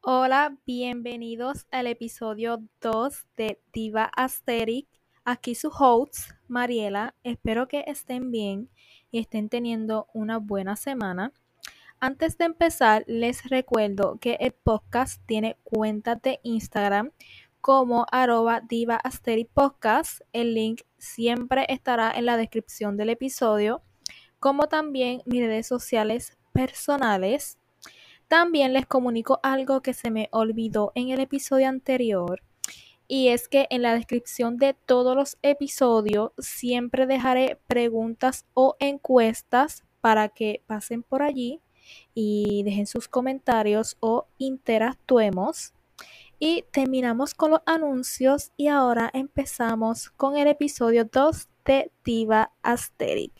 Hola, 0.00 0.56
bienvenidos 0.64 1.66
al 1.70 1.86
episodio 1.86 2.62
2 2.80 3.26
de 3.36 3.60
Diva 3.72 4.10
Aesthetic. 4.16 4.88
Aquí 5.24 5.54
su 5.54 5.68
host, 5.68 6.30
Mariela. 6.46 7.14
Espero 7.24 7.68
que 7.68 7.84
estén 7.86 8.30
bien 8.30 8.70
y 9.10 9.18
estén 9.18 9.50
teniendo 9.50 10.06
una 10.14 10.38
buena 10.38 10.76
semana. 10.76 11.34
Antes 12.00 12.38
de 12.38 12.46
empezar, 12.46 13.04
les 13.06 13.50
recuerdo 13.50 14.18
que 14.20 14.38
el 14.40 14.52
podcast 14.52 15.20
tiene 15.26 15.58
cuenta 15.64 16.14
de 16.14 16.40
Instagram 16.44 17.10
como 17.60 18.06
arroba 18.10 18.60
Diva 18.60 19.00
Aesthetic 19.02 19.48
Podcast. 19.52 20.20
El 20.32 20.54
link 20.54 20.82
siempre 20.98 21.66
estará 21.68 22.12
en 22.12 22.26
la 22.26 22.36
descripción 22.36 22.96
del 22.96 23.10
episodio, 23.10 23.82
como 24.40 24.68
también 24.68 25.22
mis 25.26 25.40
redes 25.40 25.66
sociales 25.66 26.36
personales 26.52 27.58
también 28.28 28.74
les 28.74 28.86
comunico 28.86 29.40
algo 29.42 29.80
que 29.80 29.94
se 29.94 30.10
me 30.10 30.28
olvidó 30.32 30.92
en 30.94 31.08
el 31.08 31.20
episodio 31.20 31.66
anterior. 31.66 32.42
Y 33.08 33.28
es 33.28 33.48
que 33.48 33.66
en 33.70 33.80
la 33.80 33.94
descripción 33.94 34.58
de 34.58 34.74
todos 34.74 35.16
los 35.16 35.38
episodios 35.40 36.32
siempre 36.36 37.06
dejaré 37.06 37.58
preguntas 37.66 38.44
o 38.52 38.76
encuestas 38.80 39.82
para 40.02 40.28
que 40.28 40.62
pasen 40.66 41.02
por 41.02 41.22
allí 41.22 41.62
y 42.12 42.62
dejen 42.64 42.86
sus 42.86 43.08
comentarios 43.08 43.96
o 44.00 44.26
interactuemos. 44.36 45.72
Y 46.40 46.64
terminamos 46.70 47.34
con 47.34 47.50
los 47.50 47.60
anuncios 47.66 48.52
y 48.56 48.68
ahora 48.68 49.10
empezamos 49.12 50.10
con 50.10 50.36
el 50.36 50.46
episodio 50.46 51.04
2 51.04 51.48
de 51.64 51.90
Diva 52.04 52.52
Aesthetic. 52.62 53.32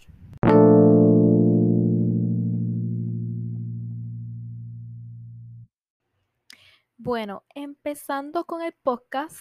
Bueno, 6.97 7.45
empezando 7.55 8.45
con 8.45 8.63
el 8.63 8.73
podcast, 8.73 9.39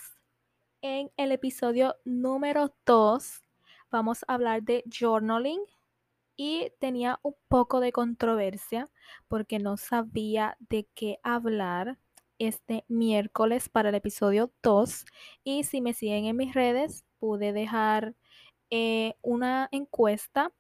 en 0.84 1.12
el 1.18 1.31
episodio 1.31 1.96
número 2.06 2.76
2 2.86 3.42
vamos 3.90 4.24
a 4.28 4.36
hablar 4.36 4.62
de 4.62 4.84
journaling 4.86 5.62
y 6.36 6.72
tenía 6.80 7.20
un 7.24 7.36
poco 7.48 7.80
de 7.80 7.92
controversia 7.92 8.88
porque 9.28 9.58
no 9.58 9.78
sabía 9.78 10.58
de 10.59 10.88
qué 10.94 11.18
hablar 11.24 11.98
este 12.40 12.86
miércoles 12.88 13.70
para 13.70 13.90
el 13.90 13.96
episodio 13.96 14.52
2 14.64 15.06
y 15.44 15.64
si 15.64 15.82
me 15.82 15.94
siguen 15.94 16.26
en 16.26 16.38
mis 16.38 16.54
redes 16.54 17.06
pude 17.20 17.54
dejar 17.54 18.16
eh, 18.70 19.16
una 19.22 19.70
encuesta 19.72 20.52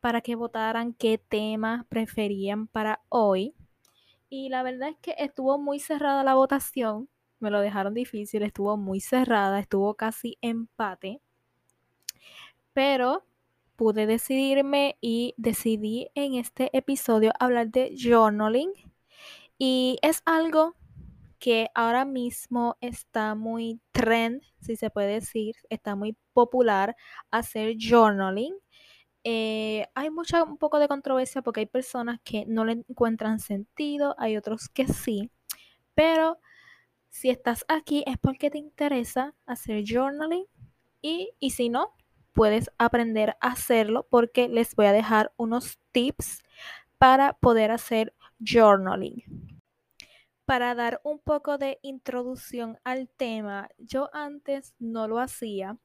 para 0.00 0.20
que 0.20 0.34
votaran 0.34 0.94
qué 0.94 1.18
tema 1.18 1.86
preferían 1.88 2.66
para 2.66 3.02
hoy 3.08 3.54
y 4.32 4.48
la 4.48 4.62
verdad 4.62 4.90
es 4.90 4.96
que 4.98 5.14
estuvo 5.18 5.58
muy 5.58 5.80
cerrada 5.80 6.22
la 6.22 6.34
votación. 6.34 7.08
Me 7.40 7.50
lo 7.50 7.60
dejaron 7.60 7.94
difícil, 7.94 8.44
estuvo 8.44 8.76
muy 8.76 9.00
cerrada, 9.00 9.58
estuvo 9.58 9.94
casi 9.94 10.38
empate. 10.40 11.20
Pero 12.72 13.24
pude 13.74 14.06
decidirme 14.06 14.96
y 15.00 15.34
decidí 15.36 16.10
en 16.14 16.34
este 16.34 16.70
episodio 16.76 17.32
hablar 17.40 17.70
de 17.70 17.92
journaling. 17.98 18.72
Y 19.58 19.98
es 20.02 20.22
algo 20.26 20.76
que 21.40 21.70
ahora 21.74 22.04
mismo 22.04 22.76
está 22.80 23.34
muy 23.34 23.80
trend, 23.92 24.42
si 24.60 24.76
se 24.76 24.90
puede 24.90 25.14
decir, 25.14 25.56
está 25.70 25.96
muy 25.96 26.16
popular 26.34 26.96
hacer 27.30 27.76
journaling. 27.80 28.54
Eh, 29.24 29.86
hay 29.94 30.10
mucha, 30.10 30.44
un 30.44 30.58
poco 30.58 30.78
de 30.78 30.88
controversia 30.88 31.42
porque 31.42 31.60
hay 31.60 31.66
personas 31.66 32.20
que 32.24 32.46
no 32.46 32.64
le 32.64 32.72
encuentran 32.88 33.40
sentido, 33.40 34.14
hay 34.18 34.36
otros 34.36 34.68
que 34.68 34.86
sí, 34.88 35.30
pero 35.94 36.38
si 37.10 37.30
estás 37.30 37.64
aquí 37.68 38.04
es 38.06 38.18
porque 38.18 38.50
te 38.50 38.58
interesa 38.58 39.34
hacer 39.46 39.84
journaling 39.86 40.46
y, 41.02 41.30
y 41.40 41.50
si 41.50 41.68
no, 41.70 41.94
puedes 42.32 42.70
aprender 42.78 43.36
a 43.40 43.48
hacerlo 43.52 44.06
porque 44.10 44.48
les 44.48 44.74
voy 44.76 44.86
a 44.86 44.92
dejar 44.92 45.32
unos 45.36 45.78
tips 45.92 46.42
para 46.98 47.34
poder 47.34 47.70
hacer 47.70 48.14
journaling. 48.40 49.49
Para 50.50 50.74
dar 50.74 51.00
un 51.04 51.20
poco 51.20 51.58
de 51.58 51.78
introducción 51.80 52.76
al 52.82 53.08
tema, 53.08 53.68
yo 53.78 54.10
antes 54.12 54.74
no 54.80 55.06
lo 55.06 55.20
hacía 55.20 55.78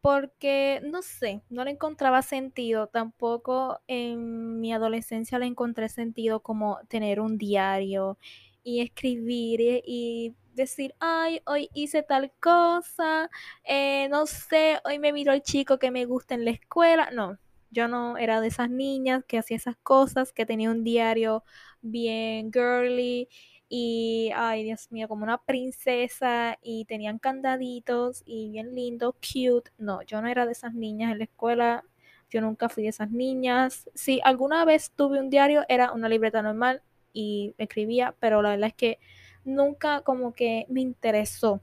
porque 0.00 0.80
no 0.84 1.02
sé, 1.02 1.42
no 1.50 1.64
le 1.64 1.72
encontraba 1.72 2.22
sentido, 2.22 2.86
tampoco 2.86 3.80
en 3.88 4.60
mi 4.60 4.72
adolescencia 4.72 5.40
le 5.40 5.46
encontré 5.46 5.88
sentido 5.88 6.38
como 6.38 6.78
tener 6.86 7.18
un 7.18 7.36
diario 7.36 8.16
y 8.62 8.80
escribir 8.80 9.82
y, 9.84 10.36
decir, 10.54 10.94
ay, 11.00 11.42
hoy 11.44 11.68
hice 11.74 12.04
tal 12.04 12.30
cosa, 12.38 13.28
eh, 13.64 14.06
no 14.08 14.26
sé, 14.26 14.78
hoy 14.84 15.00
me 15.00 15.12
miró 15.12 15.32
el 15.32 15.42
chico 15.42 15.80
que 15.80 15.90
me 15.90 16.04
gusta 16.04 16.36
en 16.36 16.44
la 16.44 16.52
escuela, 16.52 17.10
no, 17.10 17.38
yo 17.72 17.88
no 17.88 18.18
era 18.18 18.40
de 18.40 18.48
esas 18.48 18.70
niñas 18.70 19.24
que 19.26 19.38
hacía 19.38 19.56
esas 19.56 19.76
cosas, 19.82 20.32
que 20.32 20.46
tenía 20.46 20.70
un 20.70 20.84
diario 20.84 21.42
bien 21.82 22.52
girly 22.52 23.28
y, 23.72 24.32
ay, 24.34 24.64
Dios 24.64 24.90
mío, 24.90 25.06
como 25.06 25.22
una 25.22 25.38
princesa 25.38 26.58
y 26.60 26.86
tenían 26.86 27.20
candaditos 27.20 28.24
y 28.26 28.50
bien 28.50 28.74
lindo, 28.74 29.12
cute. 29.12 29.70
No, 29.78 30.02
yo 30.02 30.20
no 30.20 30.26
era 30.26 30.44
de 30.44 30.50
esas 30.50 30.74
niñas 30.74 31.12
en 31.12 31.18
la 31.18 31.24
escuela, 31.24 31.84
yo 32.30 32.40
nunca 32.40 32.68
fui 32.68 32.82
de 32.82 32.88
esas 32.88 33.12
niñas. 33.12 33.88
Si 33.94 34.20
alguna 34.24 34.64
vez 34.64 34.90
tuve 34.96 35.20
un 35.20 35.30
diario, 35.30 35.64
era 35.68 35.92
una 35.92 36.08
libreta 36.08 36.42
normal 36.42 36.82
y 37.12 37.54
escribía, 37.58 38.16
pero 38.18 38.42
la 38.42 38.50
verdad 38.50 38.70
es 38.70 38.74
que 38.74 38.98
nunca 39.44 40.00
como 40.00 40.34
que 40.34 40.66
me 40.68 40.80
interesó 40.80 41.60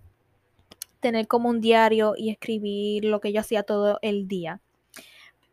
tener 1.02 1.28
como 1.28 1.50
un 1.50 1.60
diario 1.60 2.14
y 2.16 2.30
escribir 2.30 3.04
lo 3.04 3.20
que 3.20 3.34
yo 3.34 3.42
hacía 3.42 3.64
todo 3.64 4.00
el 4.02 4.30
día. 4.30 4.62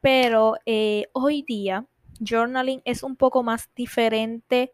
Pero 0.01 0.55
eh, 0.67 1.07
hoy 1.15 1.43
día, 1.43 1.85
journaling 2.21 2.81
es 2.85 3.03
un 3.03 3.17
poco 3.17 3.43
más 3.43 3.71
diferente 3.75 4.73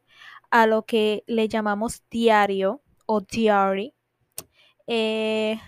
a 0.50 0.66
lo 0.66 0.84
que 0.84 1.25
le 1.27 1.49
llamamos 1.49 2.03
diario 2.11 2.83
o 3.06 3.21
diary. 3.21 3.94
Eh, 4.87 5.59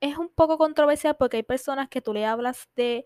es 0.00 0.18
un 0.18 0.28
poco 0.28 0.58
controversial 0.58 1.16
porque 1.16 1.38
hay 1.38 1.42
personas 1.44 1.88
que 1.88 2.00
tú 2.00 2.12
le 2.12 2.26
hablas 2.26 2.68
de, 2.76 3.04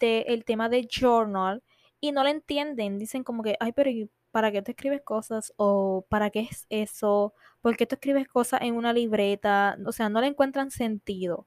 el 0.00 0.44
tema 0.44 0.68
de 0.68 0.86
journal 0.88 1.62
y 2.00 2.12
no 2.12 2.24
le 2.24 2.30
entienden. 2.30 2.98
Dicen 2.98 3.24
como 3.24 3.42
que, 3.42 3.56
ay, 3.60 3.72
pero 3.72 3.90
¿para 4.30 4.52
qué 4.52 4.62
te 4.62 4.72
escribes 4.72 5.02
cosas? 5.02 5.52
¿O 5.56 6.04
para 6.08 6.30
qué 6.30 6.40
es 6.40 6.66
eso? 6.70 7.34
¿Por 7.60 7.76
qué 7.76 7.86
tú 7.86 7.94
escribes 7.96 8.28
cosas 8.28 8.60
en 8.62 8.74
una 8.76 8.92
libreta? 8.92 9.78
O 9.86 9.92
sea, 9.92 10.08
no 10.08 10.20
le 10.20 10.28
encuentran 10.28 10.70
sentido. 10.70 11.46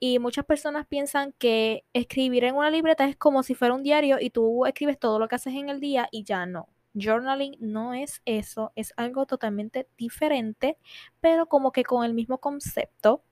Y 0.00 0.18
muchas 0.18 0.44
personas 0.46 0.86
piensan 0.86 1.32
que 1.38 1.84
escribir 1.92 2.44
en 2.44 2.56
una 2.56 2.70
libreta 2.70 3.06
es 3.08 3.16
como 3.16 3.42
si 3.42 3.54
fuera 3.54 3.74
un 3.74 3.82
diario 3.82 4.18
y 4.20 4.30
tú 4.30 4.66
escribes 4.66 4.98
todo 4.98 5.18
lo 5.18 5.28
que 5.28 5.36
haces 5.36 5.54
en 5.54 5.68
el 5.70 5.80
día 5.80 6.08
y 6.12 6.24
ya 6.24 6.46
no. 6.46 6.68
Journaling 6.94 7.56
no 7.60 7.94
es 7.94 8.20
eso, 8.24 8.72
es 8.74 8.92
algo 8.96 9.26
totalmente 9.26 9.88
diferente, 9.96 10.76
pero 11.20 11.46
como 11.46 11.72
que 11.72 11.84
con 11.84 12.04
el 12.04 12.14
mismo 12.14 12.38
concepto. 12.38 13.22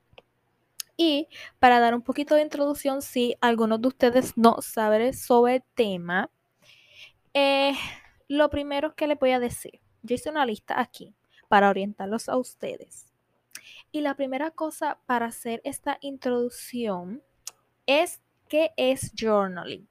Y 0.96 1.28
para 1.58 1.80
dar 1.80 1.94
un 1.94 2.02
poquito 2.02 2.34
de 2.34 2.42
introducción, 2.42 3.02
si 3.02 3.36
algunos 3.41 3.80
de 3.80 3.88
ustedes 3.88 4.36
no 4.36 4.60
saben 4.60 5.14
sobre 5.14 5.56
el 5.56 5.62
tema, 5.74 6.30
eh, 7.34 7.74
lo 8.28 8.50
primero 8.50 8.94
que 8.94 9.06
les 9.06 9.18
voy 9.18 9.30
a 9.30 9.38
decir, 9.38 9.80
yo 10.02 10.14
hice 10.14 10.30
una 10.30 10.44
lista 10.44 10.80
aquí 10.80 11.14
para 11.48 11.70
orientarlos 11.70 12.28
a 12.28 12.36
ustedes. 12.36 13.12
Y 13.91 14.02
la 14.02 14.14
primera 14.14 14.50
cosa 14.50 14.98
para 15.06 15.26
hacer 15.26 15.60
esta 15.64 15.98
introducción 16.00 17.22
es 17.86 18.21
qué 18.48 18.72
es 18.77 19.12
journaling. 19.16 19.88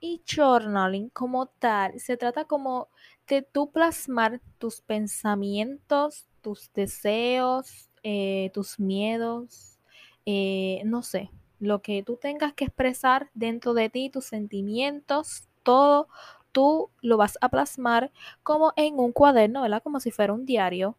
Y 0.00 0.22
journaling 0.26 1.10
como 1.10 1.46
tal 1.46 2.00
se 2.00 2.16
trata 2.16 2.46
como 2.46 2.88
de 3.28 3.42
tú 3.42 3.70
plasmar 3.70 4.40
tus 4.58 4.80
pensamientos, 4.80 6.26
tus 6.40 6.72
deseos, 6.72 7.90
eh, 8.02 8.50
tus 8.54 8.80
miedos, 8.80 9.78
eh, 10.24 10.82
no 10.86 11.02
sé, 11.02 11.30
lo 11.58 11.82
que 11.82 12.02
tú 12.02 12.16
tengas 12.16 12.54
que 12.54 12.64
expresar 12.64 13.30
dentro 13.34 13.74
de 13.74 13.90
ti, 13.90 14.10
tus 14.10 14.24
sentimientos, 14.24 15.48
todo 15.62 16.08
tú 16.52 16.90
lo 17.00 17.16
vas 17.16 17.38
a 17.40 17.48
plasmar 17.48 18.10
como 18.42 18.72
en 18.76 18.98
un 18.98 19.12
cuaderno, 19.12 19.62
¿verdad? 19.62 19.82
Como 19.82 20.00
si 20.00 20.10
fuera 20.10 20.32
un 20.32 20.46
diario, 20.46 20.96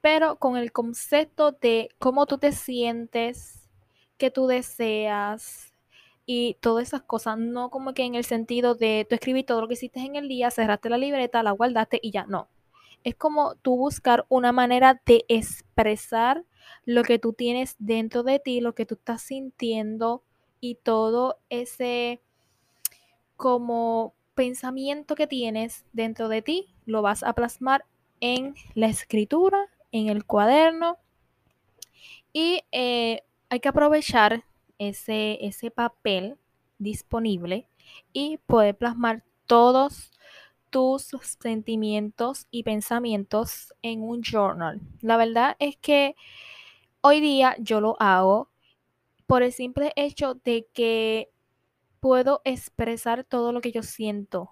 pero 0.00 0.36
con 0.36 0.56
el 0.56 0.72
concepto 0.72 1.52
de 1.52 1.90
cómo 1.98 2.26
tú 2.26 2.38
te 2.38 2.52
sientes, 2.52 3.68
qué 4.16 4.30
tú 4.30 4.46
deseas, 4.46 5.69
y 6.32 6.56
todas 6.60 6.86
esas 6.86 7.02
cosas, 7.02 7.38
no 7.38 7.70
como 7.70 7.92
que 7.92 8.04
en 8.04 8.14
el 8.14 8.22
sentido 8.22 8.76
de 8.76 9.04
tú 9.08 9.16
escribí 9.16 9.42
todo 9.42 9.62
lo 9.62 9.66
que 9.66 9.74
hiciste 9.74 9.98
en 9.98 10.14
el 10.14 10.28
día, 10.28 10.52
cerraste 10.52 10.88
la 10.88 10.96
libreta, 10.96 11.42
la 11.42 11.50
guardaste 11.50 11.98
y 12.00 12.12
ya, 12.12 12.24
no. 12.24 12.46
Es 13.02 13.16
como 13.16 13.56
tú 13.56 13.76
buscar 13.76 14.26
una 14.28 14.52
manera 14.52 15.02
de 15.06 15.24
expresar 15.26 16.44
lo 16.84 17.02
que 17.02 17.18
tú 17.18 17.32
tienes 17.32 17.74
dentro 17.80 18.22
de 18.22 18.38
ti, 18.38 18.60
lo 18.60 18.76
que 18.76 18.86
tú 18.86 18.94
estás 18.94 19.22
sintiendo 19.22 20.22
y 20.60 20.76
todo 20.76 21.40
ese 21.48 22.22
como 23.34 24.14
pensamiento 24.36 25.16
que 25.16 25.26
tienes 25.26 25.84
dentro 25.92 26.28
de 26.28 26.42
ti, 26.42 26.72
lo 26.86 27.02
vas 27.02 27.24
a 27.24 27.32
plasmar 27.32 27.86
en 28.20 28.54
la 28.74 28.86
escritura, 28.86 29.66
en 29.90 30.08
el 30.08 30.24
cuaderno. 30.24 30.96
Y 32.32 32.60
eh, 32.70 33.24
hay 33.48 33.58
que 33.58 33.68
aprovechar 33.68 34.44
ese, 34.80 35.38
ese 35.46 35.70
papel 35.70 36.36
disponible 36.78 37.68
y 38.12 38.38
poder 38.38 38.76
plasmar 38.76 39.22
todos 39.46 40.10
tus 40.70 41.10
sentimientos 41.40 42.46
y 42.50 42.62
pensamientos 42.62 43.74
en 43.82 44.02
un 44.02 44.22
journal. 44.22 44.80
La 45.02 45.16
verdad 45.16 45.56
es 45.58 45.76
que 45.76 46.16
hoy 47.02 47.20
día 47.20 47.56
yo 47.58 47.80
lo 47.80 47.96
hago 48.00 48.50
por 49.26 49.42
el 49.42 49.52
simple 49.52 49.92
hecho 49.96 50.34
de 50.44 50.66
que 50.72 51.30
puedo 52.00 52.40
expresar 52.44 53.24
todo 53.24 53.52
lo 53.52 53.60
que 53.60 53.72
yo 53.72 53.82
siento, 53.82 54.50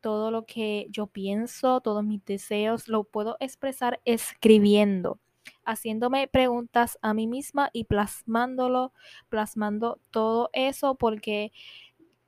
todo 0.00 0.30
lo 0.30 0.44
que 0.44 0.86
yo 0.90 1.06
pienso, 1.06 1.80
todos 1.80 2.04
mis 2.04 2.24
deseos, 2.24 2.88
lo 2.88 3.04
puedo 3.04 3.36
expresar 3.40 4.00
escribiendo, 4.04 5.18
haciéndome 5.70 6.28
preguntas 6.28 6.98
a 7.02 7.14
mí 7.14 7.26
misma 7.26 7.70
y 7.72 7.84
plasmándolo, 7.84 8.92
plasmando 9.28 9.98
todo 10.10 10.50
eso, 10.52 10.94
porque 10.94 11.52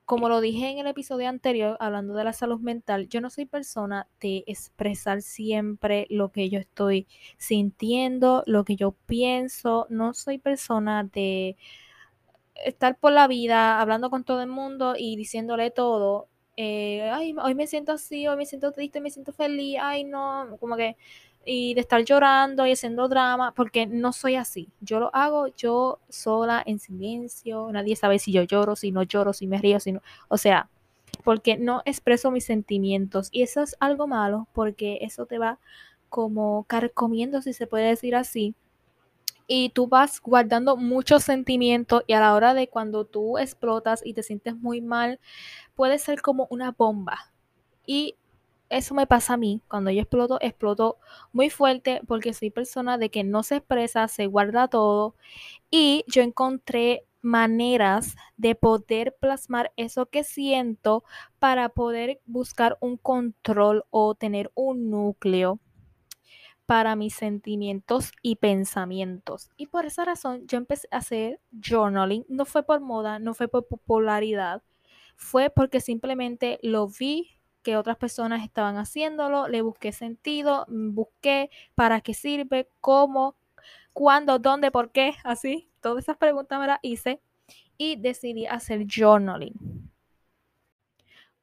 como 0.05 0.29
lo 0.29 0.41
dije 0.41 0.69
en 0.69 0.79
el 0.79 0.87
episodio 0.89 1.29
anterior, 1.29 1.77
hablando 1.81 2.15
de 2.15 2.25
la 2.25 2.33
salud 2.33 2.61
mental, 2.61 3.09
yo 3.09 3.21
no 3.21 3.31
soy 3.31 3.47
persona 3.47 4.09
de 4.21 4.45
expresar 4.47 5.23
siempre 5.23 6.07
lo 6.11 6.33
que 6.33 6.51
yo 6.51 6.59
estoy 6.59 7.07
sintiendo, 7.39 8.43
lo 8.47 8.65
que 8.65 8.77
yo 8.77 8.93
pienso, 9.07 9.87
no 9.91 10.13
soy 10.13 10.39
persona 10.39 11.05
de 11.05 11.57
estar 12.65 12.99
por 12.99 13.13
la 13.13 13.27
vida 13.29 13.81
hablando 13.81 14.11
con 14.11 14.25
todo 14.25 14.43
el 14.43 14.49
mundo 14.49 14.95
y 14.99 15.17
diciéndole 15.17 15.71
todo. 15.71 16.29
Eh, 16.57 17.09
ay, 17.11 17.35
hoy 17.43 17.55
me 17.55 17.67
siento 17.67 17.93
así, 17.93 18.27
hoy 18.29 18.37
me 18.37 18.47
siento 18.47 18.73
triste, 18.73 19.01
me 19.01 19.11
siento 19.11 19.33
feliz, 19.33 19.79
ay, 19.81 20.05
no, 20.05 20.57
como 20.61 20.77
que, 20.77 20.97
y 21.45 21.75
de 21.75 21.81
estar 21.81 22.05
llorando 22.05 22.67
y 22.67 22.73
haciendo 22.73 23.09
drama, 23.09 23.53
porque 23.55 23.87
no 23.87 24.13
soy 24.13 24.37
así. 24.37 24.71
Yo 24.81 25.01
lo 25.01 25.15
hago 25.15 25.49
yo 25.49 26.01
sola, 26.09 26.63
en 26.65 26.79
silencio, 26.79 27.71
nadie 27.73 27.97
sabe 27.97 28.19
si 28.19 28.33
yo 28.33 28.43
lloro, 28.43 28.77
si 28.77 28.93
no 28.93 29.03
lloro, 29.03 29.33
si 29.33 29.47
me 29.47 29.59
río, 29.59 29.81
si 29.81 29.93
no, 29.93 30.03
o 30.29 30.39
sea, 30.39 30.69
porque 31.25 31.57
no 31.59 31.83
expreso 31.85 32.31
mis 32.31 32.45
sentimientos 32.45 33.29
y 33.33 33.43
eso 33.43 33.63
es 33.63 33.77
algo 33.81 34.07
malo 34.07 34.49
porque 34.53 34.99
eso 35.03 35.27
te 35.27 35.39
va 35.39 35.59
como 36.09 36.65
carcomiendo, 36.65 37.43
si 37.43 37.53
se 37.53 37.67
puede 37.67 37.87
decir 37.89 38.15
así, 38.15 38.55
y 39.47 39.71
tú 39.71 39.87
vas 39.87 40.21
guardando 40.21 40.77
muchos 40.77 41.25
sentimientos 41.25 42.05
y 42.07 42.13
a 42.15 42.21
la 42.21 42.35
hora 42.35 42.55
de 42.55 42.69
cuando 42.69 43.05
tú 43.05 43.39
explotas 43.39 44.01
y 44.05 44.15
te 44.15 44.23
sientes 44.23 44.57
muy 44.57 44.81
mal, 44.81 45.21
puede 45.75 45.99
ser 45.99 46.23
como 46.23 46.47
una 46.51 46.73
bomba. 46.73 47.33
Y 47.87 48.17
eso 48.73 48.95
me 48.95 49.07
pasa 49.07 49.35
a 49.35 49.37
mí. 49.37 49.61
Cuando 49.69 49.91
yo 49.91 50.01
exploto, 50.03 50.39
exploto 50.41 50.99
muy 51.33 51.51
fuerte 51.51 52.01
porque 52.07 52.35
soy 52.35 52.51
persona 52.51 52.99
de 52.99 53.11
que 53.11 53.25
no 53.25 53.43
se 53.43 53.57
expresa, 53.57 54.09
se 54.09 54.27
guarda 54.27 54.69
todo. 54.69 55.15
Y 55.71 56.05
yo 56.09 56.23
encontré 56.23 57.07
maneras 57.23 58.17
de 58.37 58.55
poder 58.55 59.17
plasmar 59.21 59.73
eso 59.77 60.07
que 60.07 60.25
siento 60.25 61.05
para 61.39 61.69
poder 61.69 62.21
buscar 62.27 62.77
un 62.81 62.97
control 62.97 63.85
o 63.91 64.15
tener 64.15 64.51
un 64.55 64.91
núcleo 64.91 65.61
para 66.67 66.97
mis 66.97 67.15
sentimientos 67.15 68.13
y 68.23 68.37
pensamientos. 68.37 69.51
Y 69.57 69.67
por 69.67 69.85
esa 69.87 70.05
razón 70.05 70.47
yo 70.47 70.59
empecé 70.59 70.89
a 70.91 70.99
hacer 70.99 71.41
journaling. 71.53 72.25
No 72.29 72.45
fue 72.45 72.63
por 72.63 72.81
moda, 72.81 73.19
no 73.19 73.35
fue 73.35 73.49
por 73.49 73.67
popularidad, 73.67 74.63
fue 75.17 75.51
porque 75.51 75.81
simplemente 75.81 76.59
lo 76.63 76.89
vi 76.89 77.39
que 77.63 77.77
otras 77.77 77.97
personas 77.97 78.45
estaban 78.45 78.77
haciéndolo, 78.77 79.49
le 79.49 79.63
busqué 79.63 79.93
sentido, 79.93 80.67
mm, 80.69 80.95
busqué 80.95 81.51
para 81.75 82.01
qué 82.01 82.15
sirve, 82.15 82.69
cómo, 82.81 83.37
cuándo, 83.93 84.39
dónde, 84.39 84.71
por 84.71 84.91
qué, 84.93 85.15
así. 85.25 85.71
Todas 85.81 86.05
esas 86.05 86.17
preguntas 86.17 86.61
me 86.61 86.67
las 86.67 86.79
hice 86.83 87.21
y 87.79 87.97
decidí 87.97 88.47
hacer 88.47 88.87
journaling. 88.87 89.55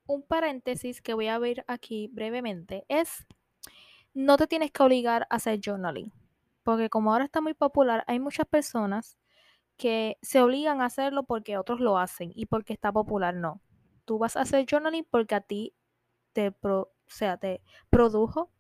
Un 0.08 0.24
paréntesis 0.24 1.02
que 1.02 1.14
voy 1.14 1.28
a 1.28 1.38
ver 1.38 1.64
aquí 1.68 2.10
brevemente 2.12 2.86
es 2.88 3.28
no 4.14 4.38
te 4.38 4.48
tienes 4.48 4.72
que 4.72 4.84
obligar 4.84 5.28
a 5.30 5.36
hacer 5.36 5.60
journaling, 5.64 6.12
porque 6.64 6.90
como 6.90 7.12
ahora 7.12 7.26
está 7.26 7.42
muy 7.42 7.54
popular, 7.54 8.04
hay 8.08 8.20
muchas 8.20 8.48
personas 8.48 9.18
que 9.78 10.18
se 10.22 10.42
obligan 10.42 10.82
a 10.82 10.86
hacerlo 10.86 11.24
porque 11.24 11.58
otros 11.58 11.80
lo 11.80 11.98
hacen 11.98 12.32
y 12.36 12.48
porque 12.48 12.74
está 12.74 12.92
popular, 12.92 13.36
no. 13.36 13.62
Tú 14.06 14.18
vas 14.18 14.36
a 14.36 14.42
hacer 14.42 14.66
journaling 14.70 15.06
porque 15.10 15.36
a 15.36 15.42
ti 15.42 15.74
te, 16.34 16.52
pro, 16.52 16.92
sea, 17.08 17.38
te 17.38 17.62
produjo 17.90 18.52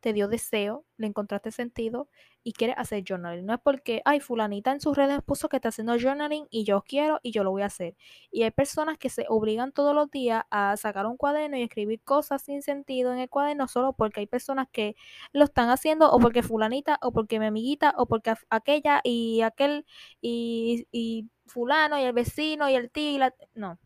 te 0.00 0.12
dio 0.12 0.28
deseo, 0.28 0.84
le 0.96 1.06
encontraste 1.06 1.50
sentido 1.50 2.08
y 2.44 2.52
quieres 2.52 2.76
hacer 2.78 3.04
journaling. 3.06 3.44
No 3.44 3.54
es 3.54 3.60
porque, 3.60 4.00
ay, 4.04 4.20
fulanita 4.20 4.72
en 4.72 4.80
sus 4.80 4.96
redes 4.96 5.20
puso 5.22 5.48
que 5.48 5.56
está 5.56 5.70
haciendo 5.70 5.98
journaling 5.98 6.46
y 6.50 6.64
yo 6.64 6.82
quiero 6.82 7.18
y 7.22 7.32
yo 7.32 7.44
lo 7.44 7.50
voy 7.50 7.62
a 7.62 7.66
hacer. 7.66 7.96
Y 8.30 8.42
hay 8.44 8.50
personas 8.50 8.98
que 8.98 9.10
se 9.10 9.26
obligan 9.28 9.72
todos 9.72 9.94
los 9.94 10.10
días 10.10 10.44
a 10.50 10.76
sacar 10.76 11.06
un 11.06 11.16
cuaderno 11.16 11.56
y 11.56 11.62
escribir 11.62 12.00
cosas 12.02 12.42
sin 12.42 12.62
sentido 12.62 13.12
en 13.12 13.18
el 13.18 13.28
cuaderno 13.28 13.68
solo 13.68 13.92
porque 13.92 14.20
hay 14.20 14.26
personas 14.26 14.68
que 14.70 14.96
lo 15.32 15.44
están 15.44 15.70
haciendo 15.70 16.10
o 16.10 16.18
porque 16.20 16.42
fulanita 16.42 16.98
o 17.02 17.12
porque 17.12 17.38
mi 17.38 17.46
amiguita 17.46 17.94
o 17.96 18.06
porque 18.06 18.34
aquella 18.50 19.00
y 19.04 19.42
aquel 19.42 19.84
y, 20.20 20.86
y 20.92 21.28
fulano 21.46 21.98
y 21.98 22.02
el 22.02 22.12
vecino 22.12 22.68
y 22.68 22.74
el 22.74 22.90
tío 22.90 23.10
y 23.10 23.18
la... 23.18 23.34
No. 23.54 23.78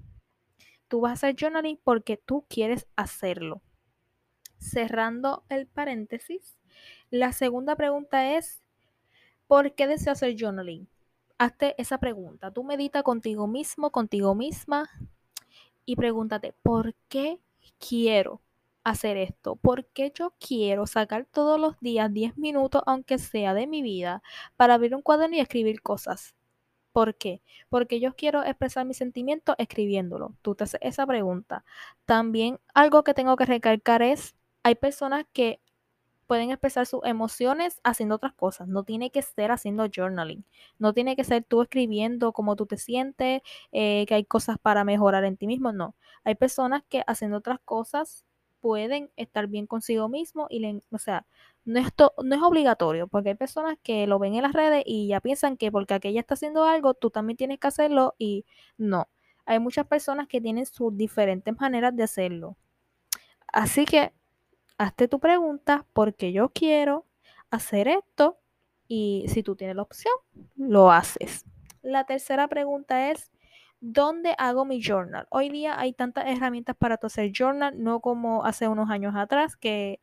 Tú 0.93 1.01
vas 1.01 1.11
a 1.11 1.29
hacer 1.29 1.37
journaling 1.41 1.81
porque 1.83 2.19
tú 2.19 2.45
quieres 2.51 2.87
hacerlo 2.97 3.63
cerrando 4.59 5.43
el 5.49 5.67
paréntesis, 5.67 6.59
la 7.09 7.33
segunda 7.33 7.77
pregunta 7.77 8.37
es, 8.37 8.63
¿por 9.47 9.75
qué 9.75 9.87
deseo 9.87 10.13
hacer 10.13 10.37
journaling? 10.39 10.87
Hazte 11.39 11.75
esa 11.79 11.97
pregunta. 11.97 12.51
Tú 12.51 12.63
medita 12.63 13.03
contigo 13.03 13.47
mismo, 13.47 13.91
contigo 13.91 14.35
misma 14.35 14.91
y 15.87 15.97
pregúntate, 15.97 16.53
¿por 16.63 16.95
qué 17.09 17.41
quiero 17.79 18.43
hacer 18.85 19.17
esto? 19.17 19.57
¿Por 19.57 19.87
qué 19.87 20.13
yo 20.15 20.35
quiero 20.39 20.87
sacar 20.87 21.25
todos 21.25 21.59
los 21.59 21.81
días 21.81 22.13
10 22.13 22.37
minutos, 22.37 22.83
aunque 22.85 23.17
sea 23.17 23.55
de 23.55 23.67
mi 23.67 23.81
vida, 23.81 24.23
para 24.57 24.75
abrir 24.75 24.95
un 24.95 25.01
cuaderno 25.01 25.37
y 25.37 25.41
escribir 25.41 25.81
cosas? 25.81 26.35
¿Por 26.93 27.17
qué? 27.17 27.43
Porque 27.69 28.01
yo 28.01 28.15
quiero 28.15 28.43
expresar 28.45 28.87
mis 28.87 28.99
sentimientos 28.99 29.55
escribiéndolo. 29.59 30.35
Tú 30.43 30.55
te 30.55 30.65
haces 30.65 30.81
esa 30.83 31.07
pregunta. 31.07 31.65
También 32.05 32.61
algo 32.75 33.03
que 33.05 33.15
tengo 33.15 33.37
que 33.37 33.47
recalcar 33.47 34.03
es 34.03 34.37
hay 34.63 34.75
personas 34.75 35.25
que 35.33 35.61
pueden 36.27 36.51
expresar 36.51 36.87
sus 36.87 37.01
emociones 37.05 37.81
haciendo 37.85 38.17
otras 38.17 38.33
cosas. 38.35 38.69
No 38.69 38.85
tiene 38.85 39.11
que 39.11 39.23
ser 39.23 39.51
haciendo 39.53 39.87
journaling. 39.95 40.45
No 40.79 40.95
tiene 40.95 41.17
que 41.17 41.25
ser 41.25 41.45
tú 41.45 41.63
escribiendo 41.63 42.33
cómo 42.33 42.57
tú 42.57 42.67
te 42.67 42.79
sientes, 42.79 43.43
eh, 43.73 44.07
que 44.07 44.15
hay 44.15 44.25
cosas 44.25 44.59
para 44.59 44.85
mejorar 44.85 45.25
en 45.25 45.37
ti 45.37 45.47
mismo. 45.47 45.73
No. 45.73 45.95
Hay 46.25 46.35
personas 46.35 46.83
que 46.89 47.05
haciendo 47.07 47.39
otras 47.39 47.59
cosas 47.65 48.25
pueden 48.63 49.11
estar 49.17 49.49
bien 49.49 49.67
consigo 49.67 50.09
mismo 50.09 50.47
y 50.49 50.61
le, 50.61 50.81
o 50.93 50.99
sea, 50.99 51.27
no 51.65 51.81
es, 51.81 51.89
no 52.23 52.35
es 52.35 52.43
obligatorio, 52.43 53.09
porque 53.09 53.31
hay 53.31 53.35
personas 53.35 53.77
que 53.83 54.07
lo 54.07 54.21
ven 54.21 54.37
en 54.37 54.43
las 54.43 54.53
redes 54.53 54.85
y 54.87 55.09
ya 55.09 55.21
piensan 55.21 55.57
que 55.57 55.73
porque 55.73 55.95
aquella 55.95 56.21
está 56.21 56.35
haciendo 56.35 56.65
algo, 56.65 56.95
tú 56.95 57.11
también 57.11 57.37
tienes 57.37 57.59
que 57.59 57.67
hacerlo 57.67 58.15
y 58.19 58.47
no. 58.79 59.09
Hay 59.45 59.59
muchas 59.59 59.87
personas 59.87 60.29
que 60.29 60.41
tienen 60.41 60.65
sus 60.65 60.97
diferentes 60.97 61.55
maneras 61.61 61.95
de 61.97 62.05
hacerlo. 62.05 62.57
Así 63.49 63.85
que 63.85 64.13
hazte 64.79 65.09
tu 65.09 65.19
pregunta 65.19 65.85
porque 65.93 66.33
yo 66.33 66.51
quiero 66.51 67.05
hacer 67.51 67.89
esto 67.89 68.39
y 68.87 69.25
si 69.27 69.43
tú 69.43 69.57
tienes 69.57 69.75
la 69.75 69.83
opción, 69.83 70.15
lo 70.55 70.93
haces. 70.93 71.45
La 71.83 72.07
tercera 72.07 72.47
pregunta 72.47 73.11
es, 73.11 73.32
¿dónde 73.83 74.35
hago 74.39 74.65
mi 74.65 74.81
journal? 74.81 75.27
Hoy 75.31 75.51
día 75.51 75.79
hay 75.79 75.93
tantas 75.93 76.27
herramientas 76.27 76.77
para 76.77 76.97
tu 76.97 77.09
hacer 77.09 77.33
journal, 77.33 77.83
no 77.83 78.01
como 78.01 78.45
hace 78.45 78.69
unos 78.69 78.89
años 78.91 79.15
atrás 79.17 79.57
que 79.57 80.01